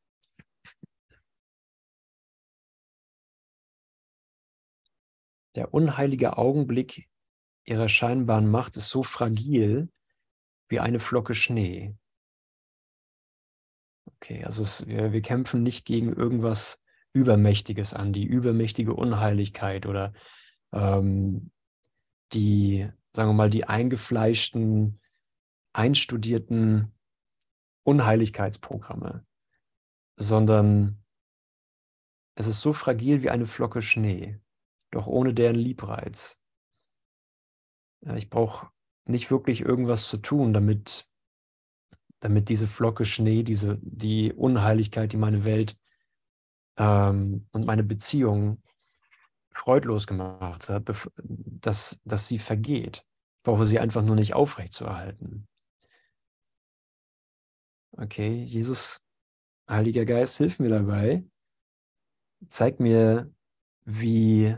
Der 5.55 5.73
unheilige 5.73 6.37
Augenblick 6.37 7.09
ihrer 7.65 7.89
scheinbaren 7.89 8.51
Macht 8.51 8.77
ist 8.77 8.89
so 8.89 9.01
fragil, 9.01 9.89
wie 10.67 10.79
eine 10.79 10.99
Flocke 10.99 11.33
Schnee. 11.33 11.95
Okay, 14.05 14.43
also 14.43 14.61
es, 14.61 14.85
wir, 14.85 15.13
wir 15.13 15.23
kämpfen 15.23 15.63
nicht 15.63 15.85
gegen 15.85 16.13
irgendwas 16.13 16.79
Übermächtiges 17.13 17.95
an, 17.95 18.13
die 18.13 18.25
übermächtige 18.25 18.93
Unheiligkeit 18.93 19.87
oder 19.87 20.13
ähm, 20.71 21.49
die, 22.31 22.87
sagen 23.11 23.29
wir 23.29 23.33
mal, 23.33 23.49
die 23.49 23.63
eingefleischten, 23.63 25.01
einstudierten 25.77 26.91
Unheiligkeitsprogramme, 27.83 29.25
sondern 30.15 31.03
es 32.35 32.47
ist 32.47 32.61
so 32.61 32.73
fragil 32.73 33.21
wie 33.21 33.29
eine 33.29 33.45
Flocke 33.45 33.81
Schnee, 33.81 34.41
doch 34.91 35.05
ohne 35.05 35.33
deren 35.33 35.55
Liebreiz. 35.55 36.39
Ich 38.15 38.29
brauche 38.29 38.69
nicht 39.05 39.29
wirklich 39.29 39.61
irgendwas 39.61 40.07
zu 40.07 40.17
tun, 40.17 40.51
damit, 40.51 41.09
damit 42.19 42.49
diese 42.49 42.67
Flocke 42.67 43.05
Schnee, 43.05 43.43
diese, 43.43 43.79
die 43.81 44.33
Unheiligkeit, 44.33 45.13
die 45.13 45.17
meine 45.17 45.45
Welt 45.45 45.79
ähm, 46.77 47.47
und 47.51 47.65
meine 47.65 47.83
Beziehung 47.83 48.63
freudlos 49.51 50.07
gemacht 50.07 50.69
hat, 50.69 50.91
dass, 51.23 51.99
dass 52.03 52.27
sie 52.27 52.39
vergeht. 52.39 53.05
Ich 53.37 53.43
brauche 53.43 53.65
sie 53.65 53.79
einfach 53.79 54.03
nur 54.03 54.15
nicht 54.15 54.33
aufrechtzuerhalten. 54.33 55.47
Okay, 57.99 58.43
Jesus, 58.43 59.03
Heiliger 59.67 60.05
Geist, 60.05 60.37
hilf 60.37 60.59
mir 60.59 60.69
dabei. 60.69 61.25
Zeig 62.47 62.79
mir, 62.79 63.33
wie, 63.85 64.55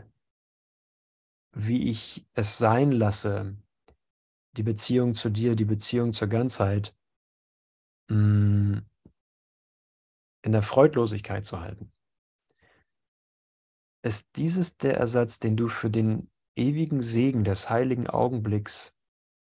wie 1.52 1.88
ich 1.88 2.26
es 2.34 2.58
sein 2.58 2.92
lasse, 2.92 3.56
die 4.58 4.62
Beziehung 4.62 5.14
zu 5.14 5.30
dir, 5.30 5.56
die 5.56 5.64
Beziehung 5.64 6.12
zur 6.12 6.28
Ganzheit 6.28 6.94
mm, 8.10 8.78
in 10.42 10.52
der 10.52 10.62
Freudlosigkeit 10.62 11.46
zu 11.46 11.60
halten. 11.60 11.90
Ist 14.02 14.28
dieses 14.36 14.76
der 14.76 14.98
Ersatz, 14.98 15.38
den 15.38 15.56
du 15.56 15.68
für 15.68 15.88
den 15.88 16.30
ewigen 16.56 17.02
Segen 17.02 17.44
des 17.44 17.70
heiligen 17.70 18.06
Augenblicks 18.06 18.94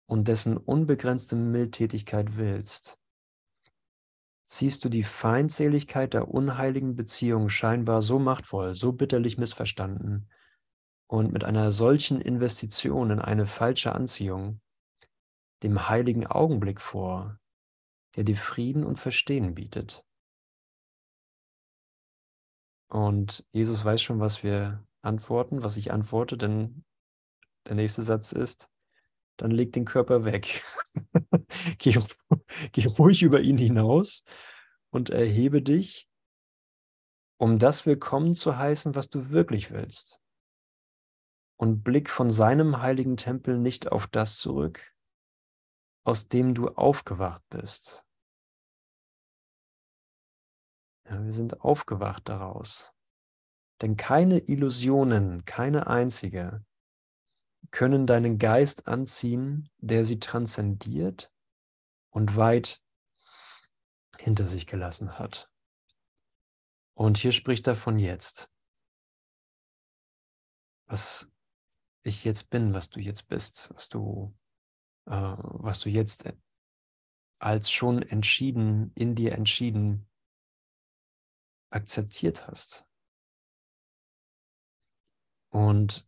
und 0.06 0.28
dessen 0.28 0.56
unbegrenzte 0.56 1.34
Mildtätigkeit 1.34 2.36
willst? 2.36 2.99
Ziehst 4.50 4.84
du 4.84 4.88
die 4.88 5.04
Feindseligkeit 5.04 6.12
der 6.12 6.26
unheiligen 6.26 6.96
Beziehung 6.96 7.48
scheinbar 7.48 8.02
so 8.02 8.18
machtvoll, 8.18 8.74
so 8.74 8.92
bitterlich 8.92 9.38
missverstanden 9.38 10.28
und 11.06 11.32
mit 11.32 11.44
einer 11.44 11.70
solchen 11.70 12.20
Investition 12.20 13.12
in 13.12 13.20
eine 13.20 13.46
falsche 13.46 13.94
Anziehung, 13.94 14.60
dem 15.62 15.88
heiligen 15.88 16.26
Augenblick 16.26 16.80
vor, 16.80 17.38
der 18.16 18.24
dir 18.24 18.36
Frieden 18.36 18.82
und 18.82 18.98
Verstehen 18.98 19.54
bietet. 19.54 20.04
Und 22.88 23.46
Jesus 23.52 23.84
weiß 23.84 24.02
schon, 24.02 24.18
was 24.18 24.42
wir 24.42 24.84
antworten, 25.00 25.62
was 25.62 25.76
ich 25.76 25.92
antworte, 25.92 26.36
denn 26.36 26.84
der 27.68 27.76
nächste 27.76 28.02
Satz 28.02 28.32
ist, 28.32 28.68
dann 29.36 29.52
leg 29.52 29.72
den 29.72 29.84
Körper 29.84 30.24
weg. 30.24 30.64
geh, 31.78 31.98
geh 32.72 32.86
ruhig 32.86 33.22
über 33.22 33.40
ihn 33.40 33.58
hinaus 33.58 34.24
und 34.90 35.10
erhebe 35.10 35.62
dich, 35.62 36.08
um 37.38 37.58
das 37.58 37.86
willkommen 37.86 38.34
zu 38.34 38.56
heißen, 38.56 38.94
was 38.94 39.08
du 39.08 39.30
wirklich 39.30 39.70
willst. 39.70 40.20
Und 41.56 41.82
blick 41.82 42.08
von 42.08 42.30
seinem 42.30 42.80
heiligen 42.80 43.16
Tempel 43.16 43.58
nicht 43.58 43.92
auf 43.92 44.06
das 44.06 44.38
zurück, 44.38 44.94
aus 46.04 46.28
dem 46.28 46.54
du 46.54 46.68
aufgewacht 46.68 47.42
bist. 47.50 48.06
Ja, 51.08 51.22
wir 51.22 51.32
sind 51.32 51.60
aufgewacht 51.60 52.28
daraus. 52.28 52.94
Denn 53.82 53.96
keine 53.96 54.38
Illusionen, 54.38 55.44
keine 55.44 55.86
einzige, 55.86 56.64
können 57.70 58.06
deinen 58.06 58.38
Geist 58.38 58.86
anziehen, 58.86 59.70
der 59.78 60.04
sie 60.04 60.18
transzendiert 60.18 61.32
und 62.10 62.36
weit 62.36 62.82
hinter 64.18 64.46
sich 64.46 64.66
gelassen 64.66 65.18
hat. 65.18 65.50
Und 66.94 67.18
hier 67.18 67.32
spricht 67.32 67.66
er 67.66 67.76
von 67.76 67.98
jetzt. 67.98 68.52
Was 70.86 71.30
ich 72.02 72.24
jetzt 72.24 72.50
bin, 72.50 72.74
was 72.74 72.90
du 72.90 73.00
jetzt 73.00 73.28
bist, 73.28 73.70
was 73.72 73.88
du 73.88 74.34
äh, 75.06 75.12
was 75.12 75.80
du 75.80 75.88
jetzt 75.88 76.24
als 77.38 77.70
schon 77.70 78.02
entschieden, 78.02 78.92
in 78.94 79.14
dir 79.14 79.32
entschieden 79.32 80.08
akzeptiert 81.70 82.46
hast. 82.46 82.86
Und 85.48 86.06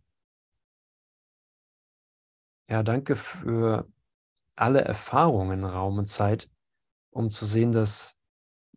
ja, 2.69 2.83
danke 2.83 3.17
für 3.17 3.91
alle 4.57 4.83
Erfahrungen 4.83 5.65
Raum 5.65 5.99
und 5.99 6.07
Zeit, 6.07 6.51
um 7.11 7.31
zu 7.31 7.47
sehen, 7.47 7.73
dass 7.73 8.17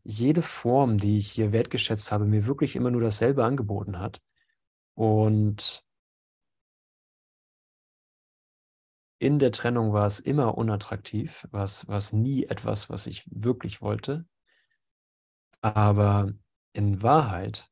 jede 0.04 0.42
Form, 0.42 0.98
die 0.98 1.18
ich 1.18 1.32
hier 1.32 1.52
wertgeschätzt 1.52 2.12
habe, 2.12 2.26
mir 2.26 2.46
wirklich 2.46 2.76
immer 2.76 2.92
nur 2.92 3.02
dasselbe 3.02 3.44
angeboten 3.44 4.00
hat. 4.00 4.22
Und 4.94 5.84
in 9.20 9.40
der 9.40 9.52
Trennung 9.52 9.94
war 9.94 10.06
es 10.06 10.20
immer 10.20 10.58
unattraktiv, 10.58 11.48
war 11.52 11.64
es, 11.64 12.14
nie 12.14 12.44
etwas, 12.46 12.90
was 12.90 13.08
ich 13.08 13.26
wirklich 13.32 13.82
wollte. 13.82 14.28
Aber 15.62 16.32
in 16.74 17.02
Wahrheit 17.02 17.72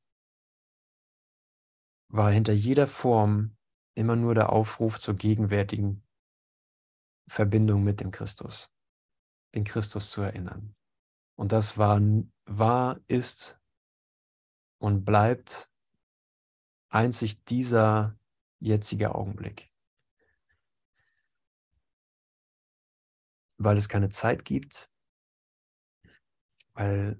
war 2.07 2.31
hinter 2.31 2.53
jeder 2.53 2.87
Form 2.87 3.55
immer 3.93 4.15
nur 4.15 4.33
der 4.33 4.51
Aufruf 4.51 4.99
zur 4.99 5.15
gegenwärtigen 5.15 6.03
Verbindung 7.27 7.83
mit 7.83 7.99
dem 8.01 8.11
Christus, 8.11 8.71
den 9.55 9.63
Christus 9.63 10.11
zu 10.11 10.21
erinnern. 10.21 10.75
Und 11.35 11.51
das 11.51 11.77
war, 11.77 11.99
war, 12.45 12.99
ist 13.07 13.59
und 14.77 15.05
bleibt 15.05 15.71
einzig 16.89 17.43
dieser 17.45 18.17
jetzige 18.59 19.15
Augenblick. 19.15 19.73
weil 23.63 23.77
es 23.77 23.89
keine 23.89 24.09
Zeit 24.09 24.45
gibt, 24.45 24.89
weil 26.73 27.17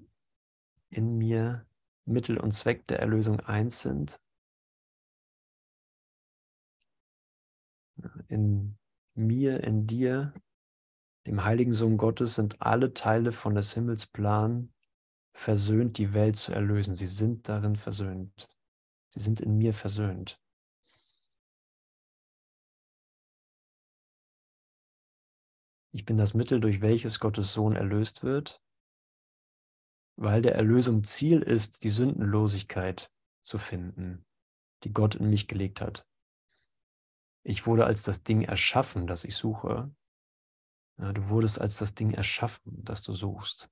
in 0.90 1.16
mir 1.16 1.66
Mittel 2.04 2.38
und 2.38 2.52
Zweck 2.52 2.86
der 2.86 3.00
Erlösung 3.00 3.40
eins 3.40 3.80
sind. 3.82 4.20
In 8.28 8.76
mir, 9.14 9.62
in 9.64 9.86
dir, 9.86 10.34
dem 11.26 11.44
heiligen 11.44 11.72
Sohn 11.72 11.96
Gottes, 11.96 12.34
sind 12.34 12.60
alle 12.60 12.94
Teile 12.94 13.32
von 13.32 13.54
des 13.54 13.74
Himmels 13.74 14.06
Plan 14.06 14.72
versöhnt, 15.32 15.98
die 15.98 16.12
Welt 16.12 16.36
zu 16.36 16.52
erlösen. 16.52 16.94
Sie 16.94 17.06
sind 17.06 17.48
darin 17.48 17.76
versöhnt. 17.76 18.48
Sie 19.08 19.20
sind 19.20 19.40
in 19.40 19.56
mir 19.56 19.74
versöhnt. 19.74 20.40
Ich 25.92 26.04
bin 26.04 26.16
das 26.16 26.34
Mittel, 26.34 26.60
durch 26.60 26.80
welches 26.80 27.20
Gottes 27.20 27.52
Sohn 27.52 27.76
erlöst 27.76 28.24
wird, 28.24 28.60
weil 30.16 30.42
der 30.42 30.56
Erlösung 30.56 31.04
Ziel 31.04 31.40
ist, 31.40 31.84
die 31.84 31.90
Sündenlosigkeit 31.90 33.12
zu 33.42 33.58
finden, 33.58 34.24
die 34.82 34.92
Gott 34.92 35.14
in 35.14 35.30
mich 35.30 35.46
gelegt 35.46 35.80
hat. 35.80 36.06
Ich 37.46 37.66
wurde 37.66 37.84
als 37.84 38.02
das 38.02 38.24
Ding 38.24 38.40
erschaffen, 38.42 39.06
das 39.06 39.24
ich 39.24 39.36
suche. 39.36 39.94
Ja, 40.98 41.12
du 41.12 41.28
wurdest 41.28 41.60
als 41.60 41.76
das 41.76 41.94
Ding 41.94 42.12
erschaffen, 42.12 42.82
das 42.84 43.02
du 43.02 43.12
suchst. 43.12 43.70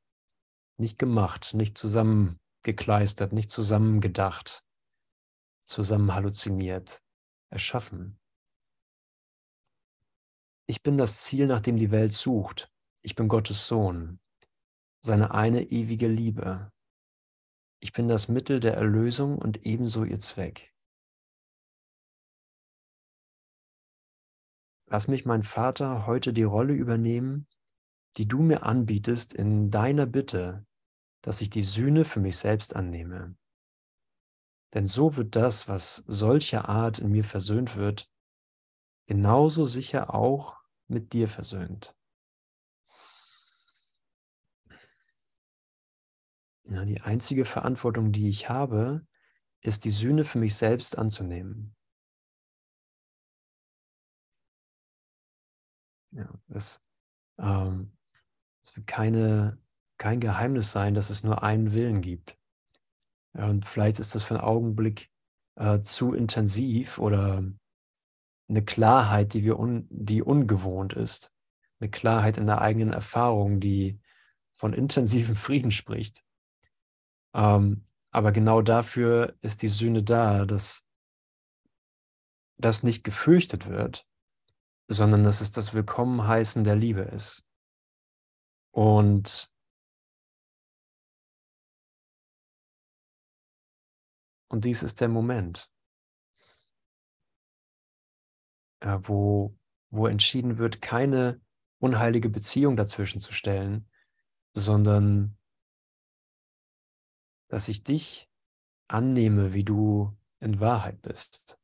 Nicht 0.76 0.98
gemacht, 0.98 1.54
nicht 1.54 1.78
zusammengekleistert, 1.78 3.32
nicht 3.32 3.50
zusammengedacht, 3.50 4.62
zusammen 5.64 6.14
halluziniert, 6.14 7.02
erschaffen. 7.50 8.18
Ich 10.66 10.82
bin 10.82 10.98
das 10.98 11.22
Ziel, 11.22 11.46
nach 11.46 11.60
dem 11.60 11.76
die 11.76 11.90
Welt 11.90 12.12
sucht. 12.12 12.70
Ich 13.02 13.14
bin 13.14 13.28
Gottes 13.28 13.66
Sohn, 13.66 14.20
seine 15.00 15.32
eine 15.32 15.62
ewige 15.62 16.08
Liebe. 16.08 16.72
Ich 17.80 17.92
bin 17.92 18.06
das 18.06 18.28
Mittel 18.28 18.60
der 18.60 18.74
Erlösung 18.74 19.38
und 19.38 19.64
ebenso 19.66 20.04
ihr 20.04 20.20
Zweck. 20.20 20.71
Lass 24.92 25.08
mich, 25.08 25.24
mein 25.24 25.42
Vater, 25.42 26.04
heute 26.06 26.34
die 26.34 26.42
Rolle 26.42 26.74
übernehmen, 26.74 27.46
die 28.18 28.28
du 28.28 28.42
mir 28.42 28.64
anbietest 28.64 29.32
in 29.32 29.70
deiner 29.70 30.04
Bitte, 30.04 30.66
dass 31.22 31.40
ich 31.40 31.48
die 31.48 31.62
Sühne 31.62 32.04
für 32.04 32.20
mich 32.20 32.36
selbst 32.36 32.76
annehme. 32.76 33.34
Denn 34.74 34.86
so 34.86 35.16
wird 35.16 35.34
das, 35.34 35.66
was 35.66 36.04
solcher 36.08 36.68
Art 36.68 36.98
in 36.98 37.10
mir 37.10 37.24
versöhnt 37.24 37.74
wird, 37.74 38.10
genauso 39.06 39.64
sicher 39.64 40.12
auch 40.12 40.58
mit 40.88 41.14
dir 41.14 41.26
versöhnt. 41.26 41.96
Die 46.64 47.00
einzige 47.00 47.46
Verantwortung, 47.46 48.12
die 48.12 48.28
ich 48.28 48.50
habe, 48.50 49.06
ist 49.62 49.86
die 49.86 49.90
Sühne 49.90 50.24
für 50.24 50.38
mich 50.38 50.54
selbst 50.54 50.98
anzunehmen. 50.98 51.74
Ja, 56.12 56.28
das, 56.48 56.84
ähm, 57.38 57.92
es 58.62 58.76
wird 58.76 58.86
keine, 58.86 59.58
kein 59.98 60.20
Geheimnis 60.20 60.72
sein, 60.72 60.94
dass 60.94 61.10
es 61.10 61.24
nur 61.24 61.42
einen 61.42 61.72
Willen 61.72 62.00
gibt. 62.00 62.38
Und 63.32 63.64
vielleicht 63.64 63.98
ist 63.98 64.14
das 64.14 64.22
für 64.22 64.34
einen 64.34 64.44
Augenblick 64.44 65.10
äh, 65.56 65.80
zu 65.80 66.12
intensiv 66.12 66.98
oder 66.98 67.42
eine 68.48 68.64
Klarheit, 68.64 69.32
die, 69.32 69.44
wir 69.44 69.58
un, 69.58 69.86
die 69.90 70.22
ungewohnt 70.22 70.92
ist. 70.92 71.32
Eine 71.80 71.90
Klarheit 71.90 72.36
in 72.36 72.46
der 72.46 72.60
eigenen 72.60 72.92
Erfahrung, 72.92 73.60
die 73.60 74.00
von 74.52 74.74
intensivem 74.74 75.36
Frieden 75.36 75.70
spricht. 75.70 76.24
Ähm, 77.34 77.86
aber 78.10 78.32
genau 78.32 78.60
dafür 78.60 79.34
ist 79.40 79.62
die 79.62 79.68
Sühne 79.68 80.02
da, 80.02 80.44
dass 80.44 80.86
das 82.58 82.82
nicht 82.82 83.02
gefürchtet 83.04 83.68
wird, 83.68 84.06
sondern 84.92 85.22
dass 85.22 85.40
es 85.40 85.50
das 85.50 85.74
Willkommenheißen 85.74 86.64
der 86.64 86.76
Liebe 86.76 87.02
ist. 87.02 87.44
Und 88.70 89.50
und 94.48 94.64
dies 94.64 94.82
ist 94.82 95.00
der 95.00 95.08
Moment, 95.08 95.70
äh, 98.80 98.98
wo, 99.02 99.56
wo 99.90 100.06
entschieden 100.06 100.58
wird, 100.58 100.82
keine 100.82 101.40
unheilige 101.78 102.28
Beziehung 102.28 102.76
dazwischen 102.76 103.20
zu 103.20 103.32
stellen, 103.32 103.88
sondern 104.54 105.36
dass 107.48 107.68
ich 107.68 107.82
dich 107.84 108.30
annehme, 108.88 109.52
wie 109.52 109.64
du 109.64 110.16
in 110.40 110.60
Wahrheit 110.60 111.00
bist. 111.02 111.61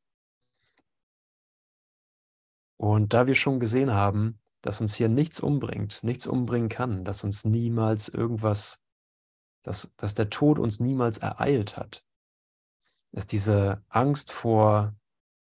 Und 2.78 3.12
da 3.12 3.26
wir 3.26 3.34
schon 3.34 3.60
gesehen 3.60 3.92
haben, 3.92 4.38
dass 4.62 4.80
uns 4.80 4.94
hier 4.94 5.08
nichts 5.08 5.40
umbringt, 5.40 6.02
nichts 6.02 6.26
umbringen 6.26 6.68
kann, 6.68 7.04
dass 7.04 7.24
uns 7.24 7.44
niemals 7.44 8.08
irgendwas, 8.08 8.80
dass, 9.62 9.92
dass 9.96 10.14
der 10.14 10.30
Tod 10.30 10.58
uns 10.58 10.80
niemals 10.80 11.18
ereilt 11.18 11.76
hat, 11.76 12.04
ist 13.12 13.32
diese 13.32 13.84
Angst 13.88 14.32
vor, 14.32 14.94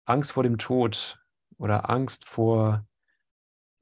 Angst 0.06 0.32
vor 0.32 0.44
dem 0.44 0.58
Tod 0.58 1.24
oder 1.58 1.92
Angst 1.92 2.26
vor 2.26 2.88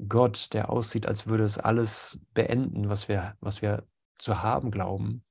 Gott, 0.05 0.53
der 0.53 0.69
aussieht, 0.69 1.07
als 1.07 1.27
würde 1.27 1.45
es 1.45 1.57
alles 1.57 2.19
beenden, 2.33 2.89
was 2.89 3.07
wir, 3.07 3.37
was 3.39 3.61
wir 3.61 3.87
zu 4.17 4.41
haben 4.41 4.69
glauben, 4.69 5.23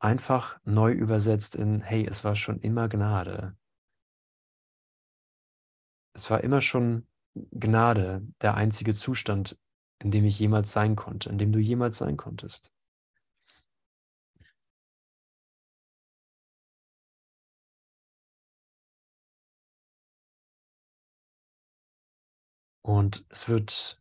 einfach 0.00 0.58
neu 0.64 0.92
übersetzt 0.92 1.54
in, 1.54 1.80
hey, 1.80 2.04
es 2.04 2.24
war 2.24 2.34
schon 2.34 2.58
immer 2.60 2.88
Gnade. 2.88 3.56
Es 6.14 6.30
war 6.30 6.42
immer 6.42 6.60
schon 6.60 7.06
Gnade, 7.34 8.26
der 8.40 8.54
einzige 8.54 8.94
Zustand, 8.94 9.58
in 9.98 10.10
dem 10.12 10.24
ich 10.24 10.38
jemals 10.38 10.72
sein 10.72 10.94
konnte, 10.96 11.28
in 11.28 11.38
dem 11.38 11.52
du 11.52 11.58
jemals 11.58 11.98
sein 11.98 12.16
konntest. 12.16 12.72
Und 22.82 23.24
es 23.30 23.48
wird 23.48 24.00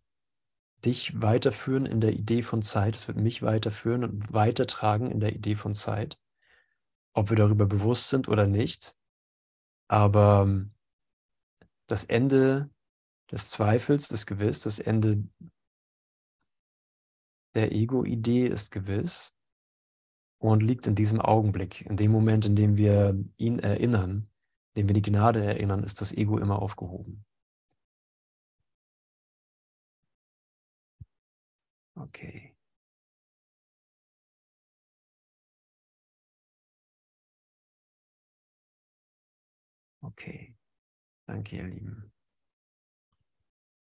dich 0.86 1.22
weiterführen 1.22 1.86
in 1.86 2.01
der 2.01 2.11
Idee 2.11 2.43
von 2.43 2.61
Zeit, 2.61 2.95
es 2.95 3.07
wird 3.07 3.18
mich 3.18 3.41
weiterführen 3.41 4.03
und 4.03 4.34
weitertragen 4.34 5.09
in 5.09 5.20
der 5.20 5.34
Idee 5.34 5.55
von 5.55 5.74
Zeit, 5.74 6.20
ob 7.14 7.30
wir 7.30 7.38
darüber 7.38 7.66
bewusst 7.66 8.09
sind 8.09 8.28
oder 8.28 8.45
nicht. 8.45 8.95
Aber 9.88 10.43
ähm, 10.45 10.73
das 11.88 12.04
Ende 12.04 12.70
des 13.32 13.50
Zweifels 13.50 14.12
ist 14.12 14.26
gewiss, 14.26 14.62
das 14.62 14.80
Ende 14.80 15.24
der 17.56 17.72
Ego-Idee 17.72 18.48
ist 18.48 18.72
gewiss 18.72 19.36
und 20.40 20.62
liegt 20.64 20.88
in 20.88 20.96
diesem 20.96 21.22
Augenblick, 21.22 21.86
in 21.86 21.98
dem 21.98 22.12
Moment, 22.12 22.46
in 22.46 22.56
dem 22.56 22.78
wir 22.78 23.18
ihn 23.38 23.60
erinnern, 23.60 24.28
in 24.74 24.82
dem 24.82 24.90
wir 24.90 24.94
die 24.94 25.02
Gnade 25.02 25.44
erinnern, 25.44 25.84
ist 25.84 26.02
das 26.02 26.14
Ego 26.14 26.38
immer 26.38 26.62
aufgehoben. 26.62 27.26
Okay. 31.98 32.54
Okay. 40.04 40.43
Danke, 41.28 41.58
ihr 41.58 41.64
Lieben. 41.68 42.12